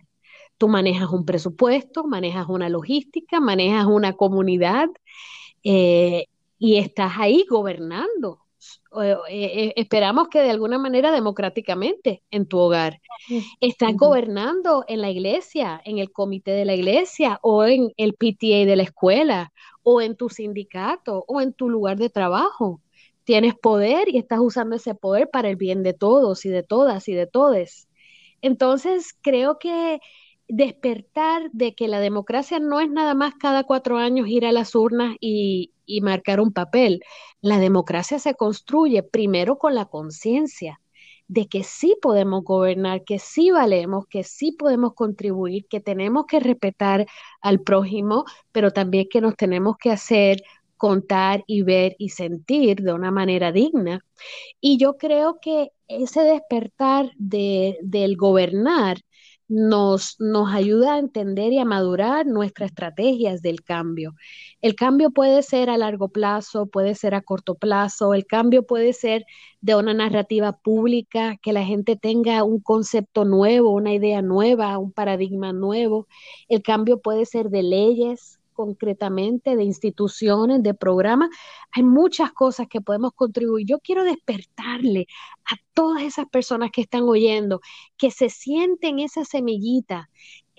Tú 0.59 0.67
manejas 0.67 1.09
un 1.09 1.25
presupuesto, 1.25 2.03
manejas 2.03 2.49
una 2.49 2.67
logística, 2.67 3.39
manejas 3.39 3.85
una 3.85 4.13
comunidad 4.13 4.89
eh, 5.63 6.25
y 6.57 6.77
estás 6.77 7.13
ahí 7.17 7.45
gobernando. 7.49 8.41
Eh, 9.01 9.15
eh, 9.29 9.73
esperamos 9.77 10.27
que 10.27 10.41
de 10.41 10.49
alguna 10.49 10.77
manera 10.77 11.11
democráticamente 11.11 12.23
en 12.29 12.45
tu 12.45 12.57
hogar. 12.57 12.99
Estás 13.61 13.95
gobernando 13.95 14.83
en 14.89 14.99
la 14.99 15.09
iglesia, 15.09 15.81
en 15.85 15.99
el 15.99 16.11
comité 16.11 16.51
de 16.51 16.65
la 16.65 16.75
iglesia 16.75 17.39
o 17.41 17.63
en 17.63 17.93
el 17.95 18.15
PTA 18.15 18.65
de 18.65 18.75
la 18.75 18.83
escuela 18.83 19.53
o 19.81 20.01
en 20.01 20.17
tu 20.17 20.27
sindicato 20.27 21.23
o 21.25 21.39
en 21.39 21.53
tu 21.53 21.69
lugar 21.69 21.97
de 21.97 22.09
trabajo. 22.09 22.81
Tienes 23.23 23.55
poder 23.55 24.09
y 24.09 24.17
estás 24.17 24.39
usando 24.41 24.75
ese 24.75 24.93
poder 24.93 25.29
para 25.29 25.49
el 25.49 25.55
bien 25.55 25.83
de 25.83 25.93
todos 25.93 26.45
y 26.45 26.49
de 26.49 26.63
todas 26.63 27.07
y 27.07 27.13
de 27.13 27.27
todes. 27.27 27.87
Entonces, 28.41 29.15
creo 29.21 29.57
que 29.57 30.01
despertar 30.49 31.49
de 31.53 31.75
que 31.75 31.87
la 31.87 31.99
democracia 31.99 32.59
no 32.59 32.81
es 32.81 32.89
nada 32.89 33.13
más 33.13 33.35
cada 33.35 33.63
cuatro 33.63 33.97
años 33.97 34.27
ir 34.27 34.45
a 34.45 34.51
las 34.51 34.75
urnas 34.75 35.15
y, 35.21 35.71
y 35.85 36.01
marcar 36.01 36.41
un 36.41 36.51
papel. 36.51 37.01
La 37.41 37.59
democracia 37.59 38.19
se 38.19 38.35
construye 38.35 39.03
primero 39.03 39.57
con 39.57 39.75
la 39.75 39.85
conciencia 39.85 40.81
de 41.29 41.47
que 41.47 41.63
sí 41.63 41.95
podemos 42.01 42.43
gobernar, 42.43 43.03
que 43.03 43.19
sí 43.19 43.51
valemos, 43.51 44.07
que 44.07 44.23
sí 44.23 44.51
podemos 44.51 44.95
contribuir, 44.95 45.67
que 45.67 45.79
tenemos 45.79 46.25
que 46.25 46.39
respetar 46.39 47.05
al 47.41 47.61
prójimo, 47.61 48.25
pero 48.51 48.71
también 48.71 49.07
que 49.09 49.21
nos 49.21 49.35
tenemos 49.37 49.77
que 49.77 49.91
hacer 49.91 50.41
contar 50.75 51.43
y 51.45 51.61
ver 51.61 51.95
y 51.99 52.09
sentir 52.09 52.81
de 52.81 52.93
una 52.93 53.11
manera 53.11 53.51
digna. 53.51 54.03
Y 54.59 54.77
yo 54.77 54.97
creo 54.97 55.39
que 55.39 55.71
ese 55.87 56.21
despertar 56.21 57.11
de, 57.17 57.77
del 57.83 58.17
gobernar 58.17 58.97
nos, 59.49 60.15
nos 60.19 60.53
ayuda 60.53 60.93
a 60.93 60.99
entender 60.99 61.51
y 61.51 61.57
a 61.59 61.65
madurar 61.65 62.25
nuestras 62.27 62.69
estrategias 62.69 63.41
del 63.41 63.63
cambio. 63.63 64.15
El 64.61 64.75
cambio 64.75 65.11
puede 65.11 65.41
ser 65.43 65.69
a 65.69 65.77
largo 65.77 66.09
plazo, 66.09 66.67
puede 66.67 66.95
ser 66.95 67.15
a 67.15 67.21
corto 67.21 67.55
plazo, 67.55 68.13
el 68.13 68.25
cambio 68.25 68.65
puede 68.65 68.93
ser 68.93 69.25
de 69.61 69.75
una 69.75 69.93
narrativa 69.93 70.53
pública, 70.53 71.37
que 71.41 71.51
la 71.53 71.65
gente 71.65 71.95
tenga 71.95 72.43
un 72.43 72.59
concepto 72.59 73.25
nuevo, 73.25 73.71
una 73.71 73.93
idea 73.93 74.21
nueva, 74.21 74.77
un 74.77 74.91
paradigma 74.91 75.51
nuevo. 75.51 76.07
El 76.47 76.61
cambio 76.61 77.01
puede 77.01 77.25
ser 77.25 77.49
de 77.49 77.63
leyes, 77.63 78.38
concretamente, 78.59 79.55
de 79.55 79.63
instituciones, 79.63 80.61
de 80.61 80.73
programas. 80.73 81.29
Hay 81.71 81.83
muchas 81.83 82.33
cosas 82.33 82.67
que 82.69 82.81
podemos 82.81 83.13
contribuir. 83.13 83.65
Yo 83.65 83.79
quiero 83.79 84.03
despertarle 84.03 85.07
a 85.45 85.55
todas 85.73 86.03
esas 86.03 86.25
personas 86.25 86.69
que 86.69 86.81
están 86.81 87.03
oyendo, 87.03 87.61
que 87.97 88.11
se 88.11 88.27
sienten 88.27 88.99
esa 88.99 89.23
semillita, 89.23 90.09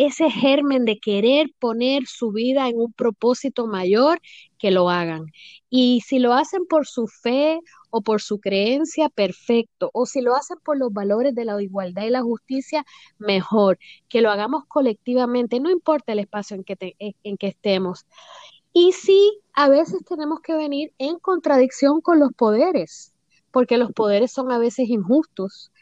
ese 0.07 0.31
germen 0.31 0.87
de 0.87 0.99
querer 0.99 1.53
poner 1.59 2.07
su 2.07 2.33
vida 2.33 2.69
en 2.69 2.79
un 2.79 2.93
propósito 2.93 3.67
mayor, 3.67 4.21
que 4.59 4.71
lo 4.71 4.89
hagan. 4.89 5.27
Y 5.69 6.01
si 6.07 6.19
lo 6.19 6.33
hacen 6.33 6.65
por 6.67 6.87
su 6.87 7.07
fe 7.07 7.61
o 7.91 8.01
por 8.01 8.23
su 8.23 8.41
creencia, 8.41 9.11
perfecto. 9.11 9.91
O 9.93 10.07
si 10.07 10.23
lo 10.23 10.35
hacen 10.35 10.57
por 10.65 10.79
los 10.79 10.91
valores 10.93 11.35
de 11.35 11.45
la 11.45 11.61
igualdad 11.63 12.05
y 12.05 12.11
la 12.11 12.23
justicia, 12.23 12.87
mejor. 13.19 13.79
Que 14.09 14.23
lo 14.23 14.31
hagamos 14.31 14.65
colectivamente, 14.69 15.61
no 15.61 15.71
importa 15.71 16.13
el 16.13 16.21
espacio 16.21 16.57
en 16.57 16.65
que, 16.65 16.97
en 16.99 17.37
que 17.37 17.49
estemos. 17.49 18.07
Y 18.73 18.93
sí, 18.93 19.39
a 19.53 19.69
veces 19.69 20.03
tenemos 20.09 20.41
que 20.41 20.55
venir 20.55 20.95
en 20.97 21.19
contradicción 21.19 22.01
con 22.01 22.21
los 22.21 22.33
poderes, 22.33 23.13
porque 23.51 23.77
los 23.77 23.93
poderes 23.93 24.33
son 24.33 24.51
a 24.51 24.59
veces 24.59 24.89
injustos. 24.89 25.73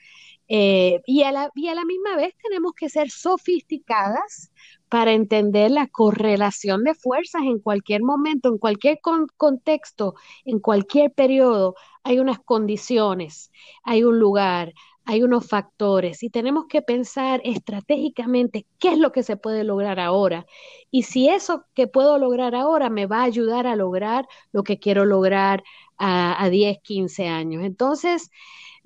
Eh, 0.48 1.02
y, 1.06 1.22
a 1.24 1.32
la, 1.32 1.50
y 1.54 1.68
a 1.68 1.74
la 1.74 1.84
misma 1.84 2.16
vez 2.16 2.34
tenemos 2.42 2.72
que 2.74 2.88
ser 2.88 3.10
sofisticadas 3.10 4.50
para 4.88 5.12
entender 5.12 5.70
la 5.70 5.86
correlación 5.88 6.84
de 6.84 6.94
fuerzas 6.94 7.42
en 7.42 7.58
cualquier 7.58 8.02
momento, 8.02 8.48
en 8.48 8.58
cualquier 8.58 9.00
contexto, 9.36 10.14
en 10.44 10.60
cualquier 10.60 11.12
periodo. 11.12 11.74
Hay 12.02 12.18
unas 12.18 12.38
condiciones, 12.38 13.52
hay 13.82 14.04
un 14.04 14.18
lugar, 14.18 14.72
hay 15.04 15.22
unos 15.22 15.46
factores 15.46 16.22
y 16.22 16.30
tenemos 16.30 16.66
que 16.68 16.82
pensar 16.82 17.40
estratégicamente 17.44 18.66
qué 18.78 18.92
es 18.92 18.98
lo 18.98 19.12
que 19.12 19.22
se 19.22 19.36
puede 19.36 19.64
lograr 19.64 20.00
ahora 20.00 20.46
y 20.90 21.04
si 21.04 21.28
eso 21.28 21.64
que 21.74 21.86
puedo 21.86 22.18
lograr 22.18 22.54
ahora 22.54 22.90
me 22.90 23.06
va 23.06 23.20
a 23.20 23.24
ayudar 23.24 23.66
a 23.66 23.76
lograr 23.76 24.26
lo 24.52 24.62
que 24.64 24.78
quiero 24.78 25.04
lograr 25.04 25.62
a, 25.96 26.42
a 26.42 26.50
10, 26.50 26.78
15 26.82 27.26
años. 27.26 27.64
Entonces, 27.64 28.30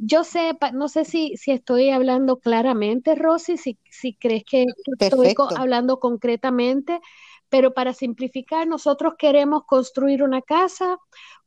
yo 0.05 0.25
sé, 0.25 0.59
no 0.73 0.89
sé 0.89 1.05
si, 1.05 1.37
si 1.37 1.53
estoy 1.53 1.91
hablando 1.91 2.41
claramente, 2.41 3.15
Rosy, 3.15 3.57
si, 3.57 3.79
si 3.89 4.15
crees 4.15 4.43
que 4.45 4.67
estoy 4.99 5.33
hablando 5.57 6.01
concretamente, 6.01 7.01
pero 7.49 7.73
para 7.73 7.93
simplificar, 7.93 8.67
nosotros 8.67 9.15
queremos 9.17 9.63
construir 9.65 10.25
una 10.25 10.43
casa, 10.43 10.99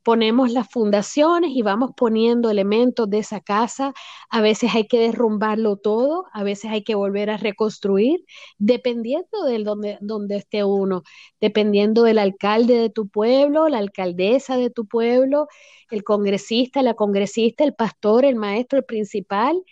ponemos 0.06 0.52
las 0.52 0.70
fundaciones 0.70 1.52
y 1.56 1.64
vamos 1.64 1.92
poniendo 1.98 2.52
elementos 2.52 3.10
de 3.10 3.18
esa 3.18 3.42
casa. 3.42 3.92
A 4.30 4.40
veces 4.40 4.76
hay 4.76 4.88
que 4.88 5.00
derrumbarlo 5.00 5.78
todo, 5.78 6.26
a 6.32 6.44
veces 6.44 6.70
hay 6.72 6.84
que 6.84 6.94
volver 6.94 7.32
a 7.32 7.38
reconstruir, 7.38 8.24
dependiendo 8.60 9.44
de 9.46 9.64
donde, 10.02 10.36
esté 10.38 10.64
uno, 10.64 11.02
dependiendo 11.42 12.04
del 12.04 12.20
alcalde 12.20 12.78
de 12.78 12.92
tu 12.92 13.10
pueblo, 13.10 13.68
la 13.68 13.80
alcaldesa 13.80 14.58
de 14.58 14.70
tu 14.70 14.86
pueblo, 14.88 15.48
el 15.90 16.04
congresista, 16.04 16.84
la 16.84 16.94
congresista, 16.94 17.64
el 17.64 17.74
pastor, 17.74 18.26
el 18.26 18.36
maestro, 18.36 18.78
el 18.78 18.86
principal. 18.86 19.64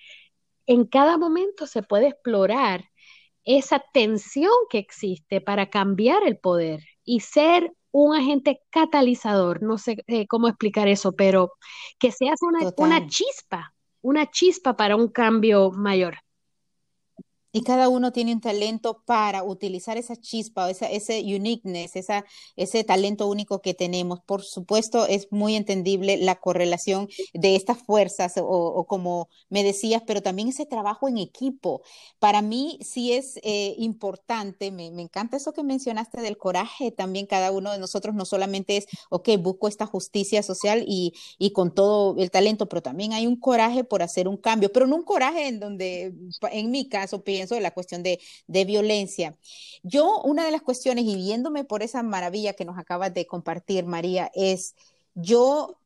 En 0.65 0.85
cada 0.85 1.19
momento 1.19 1.67
se 1.67 1.83
puede 1.83 2.07
explorar 2.07 2.85
esa 3.43 3.83
tensión 3.93 4.53
que 4.71 4.79
existe 4.79 5.41
para 5.41 5.69
cambiar 5.69 6.25
el 6.25 6.37
poder 6.39 6.81
y 7.05 7.19
ser 7.19 7.71
un 7.93 8.15
agente 8.15 8.61
catalizador, 8.71 9.61
no 9.61 9.77
sé 9.77 10.03
eh, 10.07 10.27
cómo 10.27 10.47
explicar 10.47 10.87
eso, 10.87 11.13
pero 11.13 11.53
que 11.99 12.11
seas 12.11 12.41
una, 12.41 12.71
una 12.77 13.07
chispa, 13.07 13.73
una 14.01 14.29
chispa 14.29 14.75
para 14.75 14.95
un 14.95 15.07
cambio 15.09 15.71
mayor. 15.71 16.17
Y 17.55 17.61
cada 17.61 17.87
uno 17.87 18.11
tiene 18.11 18.33
un 18.33 18.41
talento 18.41 19.03
para 19.05 19.43
utilizar 19.43 19.95
esa 19.95 20.15
chispa, 20.15 20.71
esa, 20.71 20.87
ese 20.89 21.21
uniqueness, 21.21 21.91
ese 22.55 22.83
talento 22.83 23.27
único 23.27 23.61
que 23.61 23.75
tenemos. 23.75 24.21
Por 24.21 24.41
supuesto, 24.41 25.05
es 25.05 25.31
muy 25.31 25.55
entendible 25.55 26.17
la 26.17 26.35
correlación 26.39 27.07
de 27.33 27.55
estas 27.55 27.77
fuerzas 27.77 28.33
o, 28.37 28.85
como 28.87 29.29
me 29.49 29.63
decías, 29.63 30.01
pero 30.05 30.23
también 30.23 30.47
ese 30.47 30.65
trabajo 30.65 31.07
en 31.07 31.19
equipo. 31.19 31.83
Para 32.17 32.41
mí 32.41 32.79
sí 32.81 33.13
es 33.13 33.39
eh, 33.43 33.75
importante, 33.77 34.71
me, 34.71 34.89
me, 34.89 35.03
encanta 35.03 35.37
eso 35.37 35.53
que 35.53 35.63
mencionaste 35.63 36.21
del 36.21 36.37
coraje. 36.37 36.91
También 36.91 37.27
cada 37.27 37.51
uno 37.51 37.71
de 37.71 37.77
nosotros 37.77 38.15
no 38.15 38.25
solamente 38.25 38.77
es, 38.77 38.87
ok, 39.11 39.29
busco 39.39 39.67
esta 39.67 39.85
justicia 39.85 40.41
social 40.41 40.83
y, 40.87 41.13
y 41.37 41.51
con 41.51 41.71
todo 41.71 42.15
el 42.17 42.31
talento, 42.31 42.67
pero 42.67 42.81
también 42.81 43.13
hay 43.13 43.27
un 43.27 43.39
coraje 43.39 43.83
por 43.83 44.01
hacer 44.01 44.27
un 44.27 44.37
cambio, 44.37 44.71
pero 44.71 44.87
no 44.87 44.95
un 44.95 45.03
coraje 45.03 45.47
en 45.47 45.59
donde, 45.59 46.13
en 46.51 46.71
mi 46.71 46.89
caso, 46.89 47.23
pienso, 47.23 47.42
de 47.49 47.61
la 47.61 47.71
cuestión 47.71 48.03
de, 48.03 48.19
de 48.47 48.65
violencia. 48.65 49.37
Yo, 49.83 50.21
una 50.23 50.45
de 50.45 50.51
las 50.51 50.61
cuestiones, 50.61 51.05
y 51.05 51.15
viéndome 51.15 51.63
por 51.63 51.83
esa 51.83 52.03
maravilla 52.03 52.53
que 52.53 52.65
nos 52.65 52.77
acabas 52.77 53.13
de 53.13 53.25
compartir, 53.25 53.85
María, 53.85 54.31
es 54.33 54.75
yo 55.15 55.77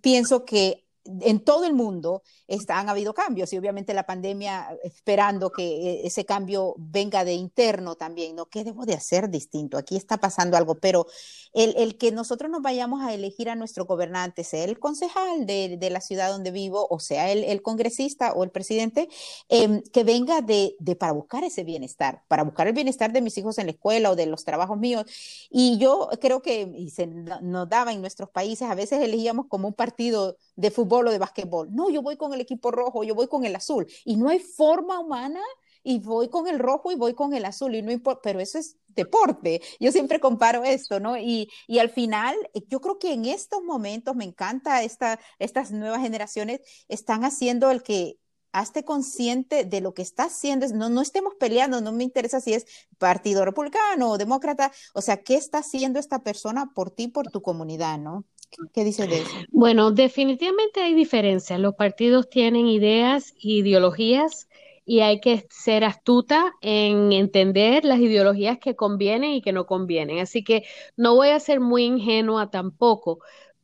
pienso 0.00 0.44
que 0.44 0.85
en 1.20 1.40
todo 1.40 1.64
el 1.64 1.74
mundo 1.74 2.22
han 2.68 2.88
habido 2.88 3.14
cambios 3.14 3.52
y 3.52 3.58
obviamente 3.58 3.94
la 3.94 4.06
pandemia 4.06 4.68
esperando 4.82 5.50
que 5.50 5.62
e, 5.62 6.06
ese 6.06 6.24
cambio 6.24 6.74
venga 6.78 7.24
de 7.24 7.34
interno 7.34 7.96
también, 7.96 8.36
¿no? 8.36 8.46
¿Qué 8.46 8.64
debo 8.64 8.84
de 8.84 8.94
hacer 8.94 9.30
distinto? 9.30 9.78
Aquí 9.78 9.96
está 9.96 10.18
pasando 10.18 10.56
algo, 10.56 10.76
pero 10.76 11.06
el, 11.52 11.96
que 11.96 12.12
nosotros 12.12 12.50
nos 12.50 12.62
vayamos 12.62 13.02
a 13.02 13.14
elegir 13.14 13.48
a 13.48 13.54
nuestro 13.54 13.86
gobernante, 13.86 14.44
sea 14.44 14.64
el 14.64 14.78
concejal 14.78 15.46
de, 15.46 15.78
la 15.90 16.00
ciudad 16.00 16.30
donde 16.30 16.50
vivo, 16.50 16.86
o 16.90 16.98
sea 16.98 17.30
el, 17.30 17.62
congresista 17.62 18.32
o 18.32 18.44
el 18.44 18.50
presidente, 18.50 19.08
em, 19.48 19.82
que 19.82 20.04
venga 20.04 20.42
de, 20.42 20.76
para 20.98 21.12
buscar 21.12 21.44
ese 21.44 21.64
bienestar, 21.64 22.22
para 22.28 22.44
buscar 22.44 22.66
el 22.66 22.74
bienestar 22.74 23.12
de 23.12 23.22
mis 23.22 23.38
hijos 23.38 23.58
en 23.58 23.66
la 23.66 23.72
escuela 23.72 24.10
o 24.10 24.16
de 24.16 24.26
los 24.26 24.44
trabajos 24.44 24.78
míos. 24.78 25.04
Y 25.50 25.78
yo 25.78 26.10
creo 26.20 26.42
que 26.42 26.70
y 26.76 26.90
se 26.90 27.06
nos 27.06 27.68
daba 27.68 27.92
en 27.92 28.00
nuestros 28.00 28.30
países, 28.30 28.68
a 28.68 28.74
veces 28.74 29.00
elegíamos 29.00 29.46
como 29.48 29.68
un 29.68 29.74
partido 29.74 30.36
de 30.56 30.70
fútbol 30.70 30.95
o 31.04 31.10
de 31.10 31.18
básquetbol. 31.18 31.74
No, 31.74 31.90
yo 31.90 32.02
voy 32.02 32.16
con 32.16 32.32
el 32.32 32.40
equipo 32.40 32.70
rojo, 32.70 33.04
yo 33.04 33.14
voy 33.14 33.26
con 33.26 33.44
el 33.44 33.56
azul. 33.56 33.86
Y 34.04 34.16
no 34.16 34.28
hay 34.28 34.38
forma 34.38 34.98
humana 35.00 35.40
y 35.82 36.00
voy 36.00 36.28
con 36.28 36.48
el 36.48 36.58
rojo 36.58 36.90
y 36.90 36.96
voy 36.96 37.14
con 37.14 37.34
el 37.34 37.44
azul 37.44 37.74
y 37.74 37.82
no 37.82 37.92
importa, 37.92 38.20
pero 38.24 38.40
eso 38.40 38.58
es 38.58 38.76
deporte. 38.88 39.60
Yo 39.78 39.92
siempre 39.92 40.18
comparo 40.20 40.64
esto, 40.64 40.98
¿no? 40.98 41.16
Y, 41.16 41.48
y 41.66 41.78
al 41.78 41.90
final, 41.90 42.34
yo 42.68 42.80
creo 42.80 42.98
que 42.98 43.12
en 43.12 43.24
estos 43.24 43.62
momentos 43.62 44.16
me 44.16 44.24
encanta 44.24 44.82
esta, 44.82 45.20
estas 45.38 45.70
nuevas 45.70 46.00
generaciones 46.00 46.60
están 46.88 47.24
haciendo 47.24 47.70
el 47.70 47.82
que 47.82 48.18
hazte 48.56 48.84
consciente 48.84 49.64
de 49.64 49.80
lo 49.80 49.92
que 49.92 50.02
está 50.02 50.24
haciendo, 50.24 50.66
no, 50.68 50.88
no 50.88 51.02
estemos 51.02 51.34
peleando, 51.38 51.80
no 51.82 51.92
me 51.92 52.04
interesa 52.04 52.40
si 52.40 52.54
es 52.54 52.66
partido 52.98 53.44
republicano 53.44 54.10
o 54.10 54.18
demócrata, 54.18 54.72
o 54.94 55.02
sea, 55.02 55.18
¿qué 55.22 55.34
está 55.34 55.58
haciendo 55.58 56.00
esta 56.00 56.22
persona 56.22 56.72
por 56.74 56.90
ti, 56.90 57.08
por 57.08 57.30
tu 57.30 57.42
comunidad, 57.42 57.98
¿no? 57.98 58.24
¿Qué 58.72 58.84
dice 58.84 59.06
de 59.08 59.22
eso? 59.22 59.46
Bueno, 59.50 59.90
definitivamente 59.90 60.80
hay 60.80 60.94
diferencias. 60.94 61.58
Los 61.60 61.74
partidos 61.74 62.28
tienen 62.28 62.66
ideas 62.66 63.32
e 63.32 63.48
ideologías 63.60 64.48
y 64.84 65.00
hay 65.00 65.20
que 65.20 65.46
ser 65.50 65.84
astuta 65.84 66.52
en 66.60 67.12
entender 67.12 67.84
las 67.84 67.98
ideologías 67.98 68.58
que 68.58 68.76
convienen 68.76 69.32
y 69.32 69.42
que 69.42 69.52
no 69.52 69.66
convienen. 69.66 70.18
Así 70.20 70.44
que 70.44 70.64
no 70.96 71.14
voy 71.16 71.30
a 71.30 71.40
ser 71.40 71.60
muy 71.60 71.84
ingenua 71.84 72.50
tampoco. 72.50 73.18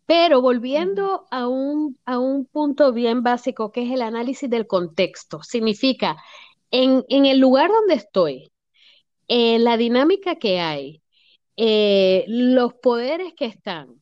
Pero 0.06 0.40
volviendo 0.42 1.26
a 1.30 1.46
un, 1.48 1.98
a 2.04 2.18
un 2.18 2.44
punto 2.46 2.92
bien 2.92 3.22
básico, 3.22 3.70
que 3.72 3.82
es 3.84 3.90
el 3.92 4.02
análisis 4.02 4.50
del 4.50 4.66
contexto, 4.66 5.42
significa 5.42 6.16
en, 6.70 7.04
en 7.08 7.26
el 7.26 7.38
lugar 7.38 7.70
donde 7.70 7.94
estoy, 7.94 8.52
eh, 9.28 9.58
la 9.58 9.76
dinámica 9.76 10.36
que 10.36 10.60
hay, 10.60 11.02
eh, 11.56 12.24
los 12.28 12.74
poderes 12.74 13.34
que 13.34 13.46
están, 13.46 14.01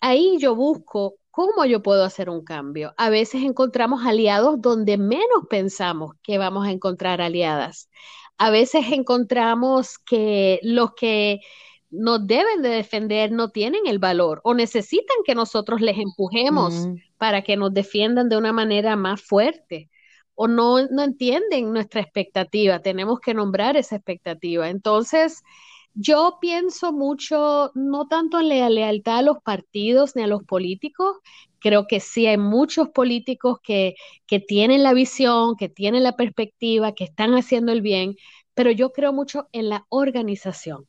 ahí 0.00 0.38
yo 0.38 0.54
busco 0.54 1.16
cómo 1.30 1.64
yo 1.64 1.82
puedo 1.82 2.04
hacer 2.04 2.30
un 2.30 2.44
cambio. 2.44 2.94
A 2.96 3.10
veces 3.10 3.42
encontramos 3.42 4.06
aliados 4.06 4.60
donde 4.60 4.98
menos 4.98 5.46
pensamos 5.50 6.14
que 6.22 6.38
vamos 6.38 6.66
a 6.66 6.70
encontrar 6.70 7.20
aliadas. 7.20 7.90
A 8.38 8.50
veces 8.50 8.86
encontramos 8.92 9.98
que 9.98 10.60
los 10.62 10.94
que 10.94 11.40
nos 11.90 12.26
deben 12.26 12.62
de 12.62 12.70
defender 12.70 13.30
no 13.30 13.50
tienen 13.50 13.86
el 13.86 13.98
valor 13.98 14.40
o 14.44 14.54
necesitan 14.54 15.16
que 15.24 15.34
nosotros 15.34 15.80
les 15.80 15.98
empujemos 15.98 16.86
mm. 16.86 16.94
para 17.18 17.42
que 17.42 17.56
nos 17.56 17.72
defiendan 17.72 18.28
de 18.28 18.36
una 18.36 18.52
manera 18.52 18.96
más 18.96 19.20
fuerte 19.22 19.90
o 20.34 20.48
no, 20.48 20.86
no 20.88 21.02
entienden 21.02 21.72
nuestra 21.72 22.00
expectativa. 22.00 22.80
Tenemos 22.80 23.20
que 23.20 23.34
nombrar 23.34 23.76
esa 23.76 23.96
expectativa. 23.96 24.68
Entonces, 24.68 25.42
yo 25.94 26.38
pienso 26.40 26.92
mucho, 26.92 27.70
no 27.74 28.06
tanto 28.08 28.40
en 28.40 28.48
la 28.48 28.68
lealtad 28.68 29.18
a 29.18 29.22
los 29.22 29.38
partidos 29.42 30.16
ni 30.16 30.22
a 30.22 30.26
los 30.26 30.42
políticos, 30.44 31.16
creo 31.60 31.86
que 31.86 32.00
sí 32.00 32.26
hay 32.26 32.36
muchos 32.36 32.88
políticos 32.90 33.58
que, 33.62 33.94
que 34.26 34.40
tienen 34.40 34.82
la 34.82 34.92
visión, 34.92 35.56
que 35.56 35.68
tienen 35.68 36.02
la 36.02 36.16
perspectiva, 36.16 36.92
que 36.92 37.04
están 37.04 37.34
haciendo 37.34 37.72
el 37.72 37.80
bien, 37.80 38.16
pero 38.54 38.70
yo 38.70 38.92
creo 38.92 39.12
mucho 39.12 39.48
en 39.52 39.68
la 39.68 39.86
organización 39.88 40.86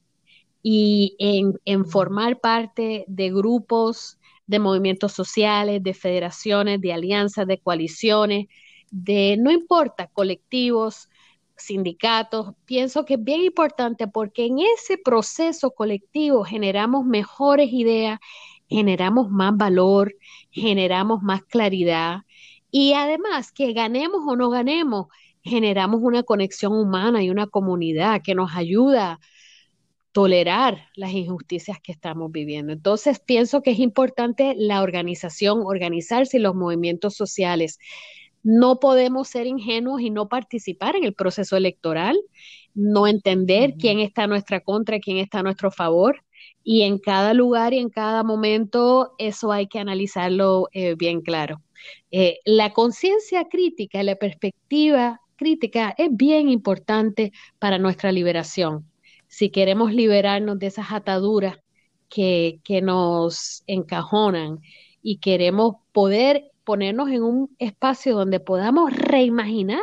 y 0.63 1.15
en, 1.19 1.53
en 1.65 1.85
formar 1.85 2.39
parte 2.39 3.05
de 3.07 3.29
grupos, 3.31 4.17
de 4.47 4.59
movimientos 4.59 5.13
sociales, 5.13 5.83
de 5.83 5.93
federaciones, 5.93 6.81
de 6.81 6.93
alianzas, 6.93 7.47
de 7.47 7.59
coaliciones, 7.59 8.47
de, 8.91 9.37
no 9.39 9.51
importa, 9.51 10.07
colectivos, 10.07 11.09
sindicatos, 11.57 12.53
pienso 12.65 13.05
que 13.05 13.15
es 13.15 13.23
bien 13.23 13.41
importante 13.41 14.07
porque 14.07 14.45
en 14.45 14.59
ese 14.59 14.97
proceso 14.97 15.71
colectivo 15.71 16.43
generamos 16.43 17.05
mejores 17.05 17.71
ideas, 17.71 18.19
generamos 18.67 19.29
más 19.29 19.55
valor, 19.55 20.15
generamos 20.51 21.21
más 21.21 21.43
claridad. 21.43 22.21
Y 22.71 22.93
además 22.93 23.51
que 23.51 23.73
ganemos 23.73 24.21
o 24.27 24.35
no 24.35 24.49
ganemos, 24.49 25.07
generamos 25.43 26.01
una 26.01 26.23
conexión 26.23 26.73
humana 26.73 27.23
y 27.23 27.29
una 27.29 27.47
comunidad 27.47 28.21
que 28.23 28.35
nos 28.35 28.55
ayuda 28.55 29.13
a 29.13 29.19
tolerar 30.11 30.87
las 30.95 31.11
injusticias 31.11 31.77
que 31.81 31.91
estamos 31.91 32.31
viviendo. 32.31 32.71
Entonces, 32.71 33.19
pienso 33.19 33.61
que 33.61 33.71
es 33.71 33.79
importante 33.79 34.55
la 34.57 34.81
organización, 34.81 35.61
organizarse 35.65 36.37
y 36.37 36.39
los 36.39 36.55
movimientos 36.55 37.15
sociales 37.15 37.79
no 38.45 38.79
podemos 38.79 39.27
ser 39.27 39.47
ingenuos 39.47 40.01
y 40.01 40.11
no 40.11 40.29
participar 40.29 40.95
en 40.95 41.03
el 41.03 41.15
proceso 41.15 41.57
electoral, 41.57 42.15
no 42.75 43.07
entender 43.07 43.73
quién 43.73 43.99
está 43.99 44.23
a 44.23 44.27
nuestra 44.27 44.59
contra, 44.59 44.99
quién 44.99 45.17
está 45.17 45.39
a 45.39 45.43
nuestro 45.43 45.71
favor. 45.71 46.23
Y 46.63 46.83
en 46.83 46.99
cada 46.99 47.33
lugar 47.33 47.73
y 47.73 47.79
en 47.79 47.89
cada 47.89 48.23
momento 48.23 49.15
eso 49.17 49.51
hay 49.51 49.65
que 49.65 49.79
analizarlo 49.79 50.69
eh, 50.73 50.93
bien 50.93 51.21
claro. 51.21 51.63
Eh, 52.11 52.37
la 52.45 52.71
conciencia 52.71 53.45
crítica, 53.45 54.03
la 54.03 54.15
perspectiva 54.15 55.21
crítica 55.37 55.95
es 55.97 56.09
bien 56.11 56.47
importante 56.47 57.31
para 57.57 57.79
nuestra 57.79 58.11
liberación. 58.11 58.85
Si 59.27 59.49
queremos 59.49 59.91
liberarnos 59.91 60.59
de 60.59 60.67
esas 60.67 60.91
ataduras 60.91 61.57
que, 62.09 62.59
que 62.63 62.83
nos 62.83 63.63
encajonan 63.65 64.59
y 65.01 65.17
queremos 65.17 65.77
poder 65.91 66.51
ponernos 66.65 67.09
en 67.09 67.23
un 67.23 67.55
espacio 67.59 68.15
donde 68.15 68.39
podamos 68.39 68.91
reimaginar 68.93 69.81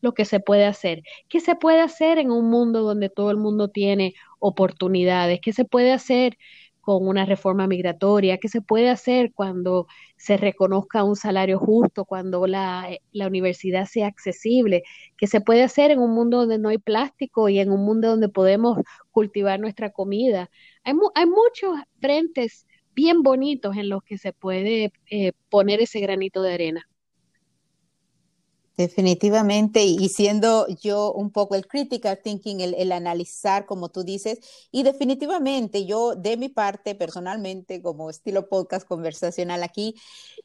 lo 0.00 0.12
que 0.12 0.24
se 0.24 0.40
puede 0.40 0.66
hacer. 0.66 1.02
¿Qué 1.28 1.40
se 1.40 1.56
puede 1.56 1.80
hacer 1.80 2.18
en 2.18 2.30
un 2.30 2.50
mundo 2.50 2.82
donde 2.82 3.08
todo 3.08 3.30
el 3.30 3.38
mundo 3.38 3.68
tiene 3.68 4.14
oportunidades? 4.38 5.40
¿Qué 5.40 5.52
se 5.52 5.64
puede 5.64 5.92
hacer 5.92 6.36
con 6.80 7.08
una 7.08 7.24
reforma 7.26 7.66
migratoria? 7.66 8.38
¿Qué 8.38 8.48
se 8.48 8.60
puede 8.60 8.90
hacer 8.90 9.32
cuando 9.34 9.86
se 10.16 10.36
reconozca 10.36 11.02
un 11.04 11.16
salario 11.16 11.58
justo, 11.58 12.04
cuando 12.04 12.46
la, 12.46 12.88
la, 13.12 13.26
universidad 13.26 13.86
sea 13.86 14.06
accesible? 14.06 14.82
¿Qué 15.16 15.26
se 15.26 15.40
puede 15.40 15.62
hacer 15.62 15.90
en 15.90 15.98
un 16.00 16.12
mundo 16.14 16.38
donde 16.38 16.58
no 16.58 16.68
hay 16.68 16.78
plástico 16.78 17.48
y 17.48 17.58
en 17.58 17.70
un 17.70 17.84
mundo 17.84 18.08
donde 18.10 18.28
podemos 18.28 18.78
cultivar 19.10 19.58
nuestra 19.60 19.90
comida? 19.90 20.50
Hay, 20.84 20.94
hay 21.14 21.26
muchos 21.26 21.76
frentes 22.00 22.65
bien 22.96 23.22
bonitos 23.22 23.76
en 23.76 23.88
los 23.90 24.02
que 24.02 24.18
se 24.18 24.32
puede 24.32 24.90
eh, 25.10 25.32
poner 25.50 25.80
ese 25.80 26.00
granito 26.00 26.42
de 26.42 26.54
arena. 26.54 26.88
Definitivamente, 28.76 29.84
y 29.84 30.10
siendo 30.10 30.66
yo 30.68 31.10
un 31.10 31.30
poco 31.30 31.54
el 31.54 31.66
critical 31.66 32.20
thinking, 32.22 32.60
el, 32.60 32.92
analizar, 32.92 33.64
como 33.64 33.88
tú 33.88 34.04
dices, 34.04 34.38
y 34.70 34.82
definitivamente 34.82 35.86
yo 35.86 36.14
de 36.14 36.36
mi 36.36 36.50
parte 36.50 36.94
personalmente, 36.94 37.80
como 37.80 38.10
estilo 38.10 38.50
podcast 38.50 38.86
conversacional 38.86 39.62
aquí, 39.62 39.94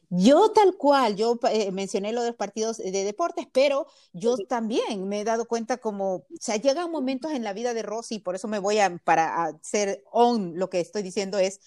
yo 0.08 0.50
tal 0.52 0.78
cual, 0.78 1.14
yo 1.14 1.38
eh, 1.50 1.72
mencioné 1.72 2.12
lo 2.12 2.22
de 2.22 2.28
los 2.28 2.36
partidos 2.36 2.78
de 2.78 3.04
deportes, 3.04 3.46
pero 3.52 3.86
yo 4.14 4.38
también 4.48 5.08
me 5.08 5.20
he 5.20 5.24
dado 5.24 5.46
cuenta 5.46 5.76
como, 5.76 6.14
o 6.14 6.26
sea, 6.40 6.56
llegan 6.56 6.90
momentos 6.90 7.32
en 7.32 7.44
la 7.44 7.52
vida 7.52 7.74
de 7.74 7.82
Rosy, 7.82 8.18
por 8.18 8.34
eso 8.34 8.48
me 8.48 8.58
voy 8.58 8.78
a, 8.78 8.96
para 9.04 9.44
hacer 9.44 10.04
on, 10.10 10.58
lo 10.58 10.70
que 10.70 10.80
estoy 10.80 11.02
diciendo 11.02 11.38
es, 11.38 11.60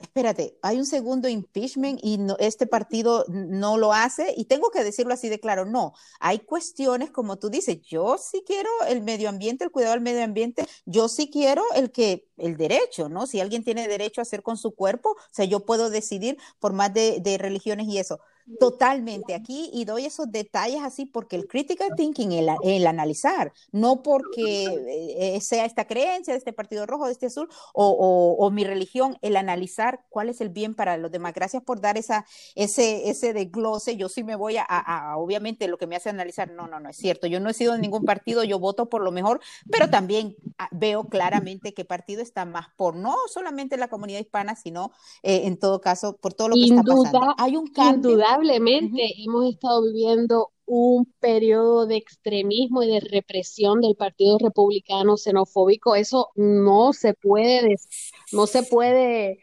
espérate, 0.00 0.58
hay 0.62 0.78
un 0.78 0.86
segundo 0.86 1.28
impeachment 1.28 2.00
y 2.02 2.18
este 2.38 2.66
partido 2.66 3.24
no 3.28 3.78
lo 3.78 3.92
hace 3.92 4.34
y 4.36 4.46
tengo 4.46 4.70
que 4.70 4.84
decirlo 4.84 5.14
así 5.14 5.28
de 5.28 5.40
claro, 5.40 5.64
no, 5.64 5.94
hay 6.20 6.40
cuestiones 6.40 7.10
como 7.10 7.38
tú 7.38 7.50
dices, 7.50 7.80
yo 7.82 8.16
sí 8.18 8.42
quiero 8.46 8.70
el 8.88 9.02
medio 9.02 9.28
ambiente, 9.28 9.64
el 9.64 9.70
cuidado 9.70 9.94
del 9.94 10.02
medio 10.02 10.24
ambiente, 10.24 10.66
yo 10.84 11.08
sí 11.08 11.30
quiero 11.30 11.62
el 11.74 11.90
que 11.90 12.28
el 12.36 12.56
derecho, 12.56 13.08
¿no? 13.08 13.26
Si 13.26 13.40
alguien 13.40 13.64
tiene 13.64 13.88
derecho 13.88 14.20
a 14.20 14.22
hacer 14.22 14.42
con 14.42 14.56
su 14.56 14.74
cuerpo, 14.74 15.10
o 15.10 15.16
sea, 15.30 15.44
yo 15.44 15.64
puedo 15.64 15.90
decidir 15.90 16.38
por 16.58 16.72
más 16.72 16.92
de 16.92 17.36
religiones 17.38 17.86
y 17.88 17.98
eso. 17.98 18.20
Totalmente 18.60 19.34
aquí 19.34 19.70
y 19.72 19.86
doy 19.86 20.04
esos 20.04 20.30
detalles 20.30 20.82
así 20.82 21.06
porque 21.06 21.34
el 21.34 21.46
critical 21.46 21.88
thinking, 21.96 22.32
el, 22.32 22.50
el 22.62 22.86
analizar, 22.86 23.54
no 23.72 24.02
porque 24.02 25.34
eh, 25.36 25.40
sea 25.40 25.64
esta 25.64 25.86
creencia 25.86 26.34
de 26.34 26.38
este 26.38 26.52
partido 26.52 26.84
rojo, 26.84 27.06
de 27.06 27.12
este 27.12 27.26
azul 27.26 27.48
o, 27.72 28.36
o, 28.38 28.50
mi 28.50 28.64
religión, 28.64 29.16
el 29.22 29.36
analizar 29.36 30.04
cuál 30.10 30.28
es 30.28 30.42
el 30.42 30.50
bien 30.50 30.74
para 30.74 30.98
los 30.98 31.10
demás. 31.10 31.32
Gracias 31.32 31.62
por 31.62 31.80
dar 31.80 31.96
esa, 31.96 32.26
ese, 32.54 33.08
ese 33.08 33.32
desglose. 33.32 33.96
Yo 33.96 34.10
sí 34.10 34.22
me 34.22 34.36
voy 34.36 34.58
a, 34.58 34.64
a, 34.64 35.16
obviamente, 35.16 35.66
lo 35.66 35.78
que 35.78 35.86
me 35.86 35.96
hace 35.96 36.10
analizar, 36.10 36.50
no, 36.50 36.66
no, 36.68 36.80
no 36.80 36.90
es 36.90 36.96
cierto. 36.98 37.26
Yo 37.26 37.40
no 37.40 37.48
he 37.48 37.54
sido 37.54 37.72
de 37.72 37.78
ningún 37.78 38.04
partido, 38.04 38.44
yo 38.44 38.58
voto 38.58 38.90
por 38.90 39.02
lo 39.02 39.10
mejor, 39.10 39.40
pero 39.70 39.88
también 39.88 40.36
ah, 40.58 40.68
veo 40.70 41.04
claramente 41.04 41.72
qué 41.72 41.86
partido 41.86 42.20
está 42.20 42.44
más 42.44 42.66
por 42.76 42.94
no 42.94 43.16
solamente 43.32 43.78
la 43.78 43.88
comunidad 43.88 44.20
hispana, 44.20 44.54
sino 44.54 44.92
eh, 45.22 45.42
en 45.44 45.58
todo 45.58 45.80
caso 45.80 46.18
por 46.18 46.34
todo 46.34 46.48
lo 46.48 46.56
que 46.56 46.64
está 46.64 46.82
pasando. 46.82 47.34
Hay 47.38 47.56
un 47.56 47.68
cambio 47.68 48.16
Indudablemente 48.34 49.14
hemos 49.18 49.46
estado 49.46 49.84
viviendo 49.84 50.50
un 50.66 51.06
periodo 51.20 51.86
de 51.86 51.96
extremismo 51.96 52.82
y 52.82 52.88
de 52.88 53.00
represión 53.00 53.80
del 53.80 53.96
Partido 53.96 54.38
Republicano 54.38 55.16
xenofóbico. 55.16 55.94
Eso 55.94 56.30
no 56.34 56.92
se 56.92 57.14
puede, 57.14 57.76
no 58.32 58.46
se 58.46 58.62
puede 58.64 59.38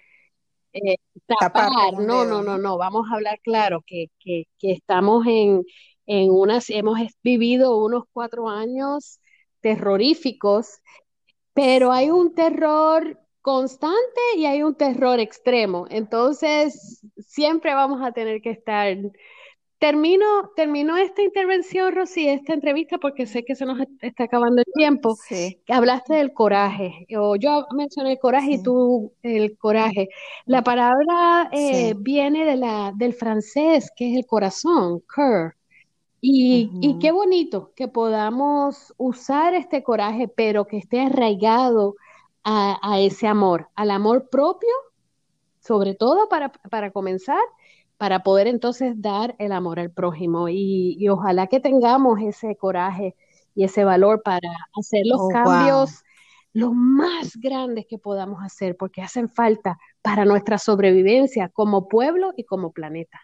eh, 0.73 0.97
tapar. 1.39 1.69
No, 1.93 2.25
no, 2.25 2.43
no, 2.43 2.57
no. 2.57 2.77
Vamos 2.77 3.07
a 3.09 3.15
hablar 3.15 3.39
claro 3.41 3.83
que, 3.85 4.07
que, 4.19 4.45
que 4.59 4.71
estamos 4.71 5.25
en, 5.27 5.63
en 6.05 6.31
unas, 6.31 6.69
hemos 6.69 6.99
vivido 7.23 7.77
unos 7.77 8.03
cuatro 8.11 8.49
años 8.49 9.19
terroríficos, 9.61 10.79
pero 11.53 11.91
hay 11.91 12.09
un 12.09 12.33
terror 12.33 13.19
constante 13.41 14.21
y 14.37 14.45
hay 14.45 14.63
un 14.63 14.75
terror 14.75 15.19
extremo. 15.19 15.85
Entonces, 15.89 17.01
siempre 17.17 17.73
vamos 17.73 18.01
a 18.01 18.11
tener 18.11 18.41
que 18.41 18.51
estar. 18.51 18.95
Termino, 19.79 20.51
termino 20.55 20.95
esta 20.95 21.23
intervención, 21.23 21.95
Rosy, 21.95 22.27
esta 22.27 22.53
entrevista, 22.53 22.99
porque 22.99 23.25
sé 23.25 23.43
que 23.43 23.55
se 23.55 23.65
nos 23.65 23.79
está 24.01 24.25
acabando 24.25 24.61
el 24.61 24.71
tiempo. 24.75 25.15
Sí. 25.27 25.59
Hablaste 25.67 26.13
del 26.13 26.33
coraje, 26.33 27.07
o 27.17 27.35
yo 27.35 27.65
mencioné 27.75 28.11
el 28.11 28.19
coraje 28.19 28.51
y 28.53 28.63
tú 28.63 29.11
el 29.23 29.57
coraje. 29.57 30.09
La 30.45 30.63
palabra 30.63 31.49
eh, 31.51 31.95
viene 31.97 32.45
de 32.45 32.57
la, 32.57 32.93
del 32.95 33.15
francés, 33.15 33.89
que 33.95 34.11
es 34.11 34.17
el 34.17 34.27
corazón, 34.27 35.01
cœur. 35.07 35.55
Y, 36.23 36.69
y, 36.81 36.99
qué 36.99 37.11
bonito 37.11 37.73
que 37.75 37.87
podamos 37.87 38.93
usar 38.97 39.55
este 39.55 39.81
coraje, 39.81 40.27
pero 40.27 40.67
que 40.67 40.77
esté 40.77 41.01
arraigado 41.01 41.95
a, 42.43 42.99
ese 42.99 43.27
amor, 43.27 43.69
al 43.75 43.91
amor 43.91 44.29
propio, 44.29 44.69
sobre 45.59 45.95
todo 45.95 46.27
para, 46.29 46.51
para, 46.51 46.91
comenzar, 46.91 47.41
para 47.97 48.23
poder 48.23 48.47
entonces 48.47 48.99
dar 49.01 49.35
el 49.39 49.51
amor 49.51 49.79
al 49.79 49.91
prójimo. 49.91 50.49
Y, 50.49 51.07
ojalá 51.09 51.47
que 51.47 51.59
tengamos 51.59 52.19
ese 52.21 52.55
coraje 52.55 53.15
y 53.53 53.63
ese 53.63 53.83
valor 53.83 54.23
para 54.23 54.49
hacer 54.77 55.01
los 55.05 55.21
oh, 55.21 55.29
cambios. 55.29 56.03
los 56.53 56.73
más 56.73 57.35
grandes 57.37 57.85
que 57.87 57.97
podamos 57.97 58.43
hacer, 58.43 58.75
porque 58.77 59.01
hacen 59.01 59.29
falta 59.29 59.77
para 60.01 60.25
nuestra 60.25 60.57
sobrevivencia 60.57 61.49
como 61.49 61.87
pueblo 61.87 62.33
y 62.35 62.43
como 62.43 62.71
planeta. 62.71 63.21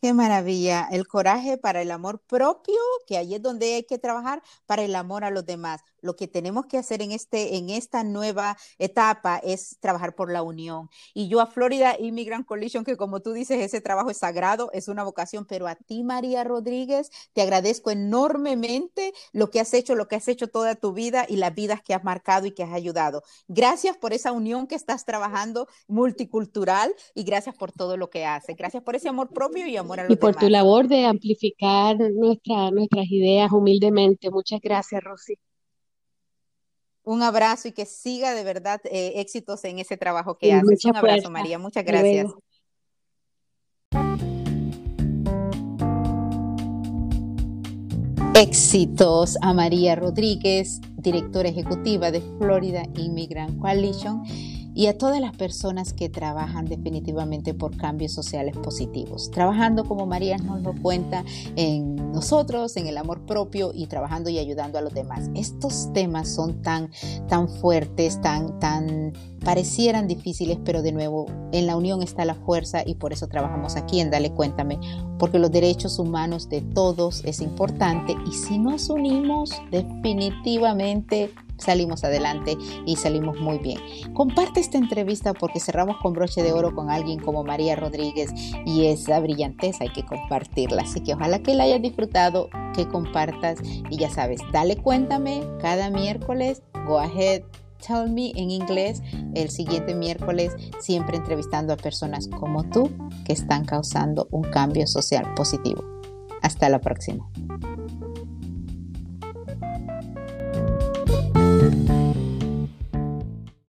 Qué 0.00 0.12
maravilla, 0.14 0.88
el 0.90 1.06
coraje 1.06 1.58
para 1.58 1.80
el 1.80 1.92
amor 1.92 2.20
propio, 2.26 2.74
que 3.06 3.16
ahí 3.16 3.36
es 3.36 3.42
donde 3.42 3.74
hay 3.74 3.84
que 3.84 3.98
trabajar, 3.98 4.42
para 4.66 4.82
el 4.82 4.96
amor 4.96 5.22
a 5.22 5.30
los 5.30 5.46
demás 5.46 5.80
lo 6.02 6.16
que 6.16 6.28
tenemos 6.28 6.66
que 6.66 6.78
hacer 6.78 7.00
en, 7.00 7.12
este, 7.12 7.56
en 7.56 7.70
esta 7.70 8.04
nueva 8.04 8.56
etapa 8.78 9.38
es 9.42 9.78
trabajar 9.80 10.14
por 10.14 10.30
la 10.30 10.42
unión. 10.42 10.90
Y 11.14 11.28
yo 11.28 11.40
a 11.40 11.46
Florida 11.46 11.96
Immigrant 11.98 12.46
Coalition, 12.46 12.84
que 12.84 12.96
como 12.96 13.20
tú 13.20 13.32
dices, 13.32 13.60
ese 13.60 13.80
trabajo 13.80 14.10
es 14.10 14.18
sagrado, 14.18 14.70
es 14.72 14.88
una 14.88 15.04
vocación, 15.04 15.46
pero 15.46 15.66
a 15.66 15.76
ti, 15.76 16.02
María 16.02 16.44
Rodríguez, 16.44 17.10
te 17.32 17.42
agradezco 17.42 17.90
enormemente 17.90 19.12
lo 19.32 19.50
que 19.50 19.60
has 19.60 19.72
hecho, 19.74 19.94
lo 19.94 20.08
que 20.08 20.16
has 20.16 20.28
hecho 20.28 20.48
toda 20.48 20.74
tu 20.74 20.92
vida 20.92 21.24
y 21.28 21.36
las 21.36 21.54
vidas 21.54 21.82
que 21.82 21.94
has 21.94 22.04
marcado 22.04 22.46
y 22.46 22.52
que 22.52 22.64
has 22.64 22.72
ayudado. 22.72 23.22
Gracias 23.48 23.96
por 23.96 24.12
esa 24.12 24.32
unión 24.32 24.66
que 24.66 24.74
estás 24.74 25.04
trabajando 25.04 25.68
multicultural 25.86 26.94
y 27.14 27.22
gracias 27.22 27.54
por 27.54 27.72
todo 27.72 27.96
lo 27.96 28.10
que 28.10 28.24
haces. 28.24 28.56
Gracias 28.56 28.82
por 28.82 28.96
ese 28.96 29.08
amor 29.08 29.28
propio 29.28 29.66
y 29.66 29.76
amor 29.76 30.00
a 30.00 30.04
los 30.04 30.12
Y 30.12 30.16
por 30.16 30.34
tu 30.34 30.48
labor 30.48 30.88
de 30.88 31.04
amplificar 31.04 31.96
nuestra, 31.98 32.70
nuestras 32.70 33.06
ideas 33.10 33.52
humildemente. 33.52 34.30
Muchas 34.30 34.60
gracias, 34.60 35.02
Rosy 35.02 35.38
un 37.04 37.22
abrazo 37.22 37.68
y 37.68 37.72
que 37.72 37.86
siga 37.86 38.34
de 38.34 38.44
verdad 38.44 38.80
eh, 38.84 39.14
éxitos 39.16 39.64
en 39.64 39.78
ese 39.78 39.96
trabajo 39.96 40.38
que 40.38 40.52
haces. 40.52 40.84
Un 40.84 40.96
abrazo, 40.96 41.30
María. 41.30 41.58
Muchas 41.58 41.84
gracias. 41.84 42.32
Éxitos 48.34 49.36
a 49.42 49.52
María 49.52 49.94
Rodríguez, 49.94 50.80
directora 50.96 51.50
ejecutiva 51.50 52.10
de 52.10 52.22
Florida 52.38 52.82
Immigrant 52.96 53.58
Coalition 53.58 54.22
y 54.74 54.86
a 54.86 54.96
todas 54.96 55.20
las 55.20 55.36
personas 55.36 55.92
que 55.92 56.08
trabajan 56.08 56.66
definitivamente 56.66 57.54
por 57.54 57.76
cambios 57.76 58.12
sociales 58.12 58.56
positivos. 58.56 59.30
Trabajando 59.30 59.84
como 59.84 60.06
María 60.06 60.36
nos 60.38 60.62
lo 60.62 60.74
cuenta 60.74 61.24
en 61.56 61.96
nosotros, 62.12 62.76
en 62.76 62.86
el 62.86 62.98
amor 62.98 63.24
propio 63.26 63.72
y 63.74 63.86
trabajando 63.86 64.30
y 64.30 64.38
ayudando 64.38 64.78
a 64.78 64.82
los 64.82 64.94
demás. 64.94 65.30
Estos 65.34 65.92
temas 65.92 66.28
son 66.28 66.62
tan, 66.62 66.90
tan 67.28 67.48
fuertes, 67.48 68.20
tan, 68.20 68.58
tan 68.58 69.12
parecieran 69.44 70.06
difíciles, 70.06 70.58
pero 70.64 70.82
de 70.82 70.92
nuevo, 70.92 71.26
en 71.52 71.66
la 71.66 71.76
unión 71.76 72.02
está 72.02 72.24
la 72.24 72.34
fuerza 72.34 72.82
y 72.86 72.94
por 72.94 73.12
eso 73.12 73.26
trabajamos 73.28 73.76
aquí 73.76 74.00
en 74.00 74.10
Dale 74.10 74.30
Cuéntame, 74.32 74.78
porque 75.18 75.38
los 75.38 75.50
derechos 75.50 75.98
humanos 75.98 76.48
de 76.48 76.60
todos 76.60 77.24
es 77.24 77.40
importante 77.40 78.16
y 78.26 78.32
si 78.32 78.58
nos 78.58 78.88
unimos, 78.88 79.50
definitivamente 79.70 81.30
salimos 81.62 82.04
adelante 82.04 82.56
y 82.86 82.96
salimos 82.96 83.40
muy 83.40 83.58
bien. 83.58 83.78
Comparte 84.14 84.60
esta 84.60 84.78
entrevista 84.78 85.32
porque 85.32 85.60
cerramos 85.60 85.96
con 86.02 86.12
broche 86.12 86.42
de 86.42 86.52
oro 86.52 86.74
con 86.74 86.90
alguien 86.90 87.18
como 87.20 87.44
María 87.44 87.76
Rodríguez 87.76 88.30
y 88.66 88.86
esa 88.86 89.20
brillanteza 89.20 89.84
hay 89.84 89.92
que 89.92 90.04
compartirla. 90.04 90.82
Así 90.82 91.00
que 91.00 91.14
ojalá 91.14 91.40
que 91.40 91.54
la 91.54 91.64
hayas 91.64 91.82
disfrutado, 91.82 92.48
que 92.74 92.86
compartas 92.88 93.58
y 93.62 93.96
ya 93.96 94.10
sabes, 94.10 94.40
dale 94.52 94.76
cuéntame 94.76 95.42
cada 95.60 95.90
miércoles, 95.90 96.62
go 96.86 96.98
ahead. 96.98 97.42
Tell 97.84 98.08
Me 98.08 98.30
en 98.36 98.50
inglés 98.50 99.02
el 99.34 99.50
siguiente 99.50 99.94
miércoles, 99.94 100.52
siempre 100.78 101.16
entrevistando 101.16 101.72
a 101.72 101.76
personas 101.76 102.28
como 102.28 102.62
tú 102.62 102.90
que 103.24 103.32
están 103.32 103.64
causando 103.64 104.28
un 104.30 104.42
cambio 104.42 104.86
social 104.86 105.34
positivo. 105.34 105.82
Hasta 106.42 106.68
la 106.68 106.80
próxima. 106.80 107.28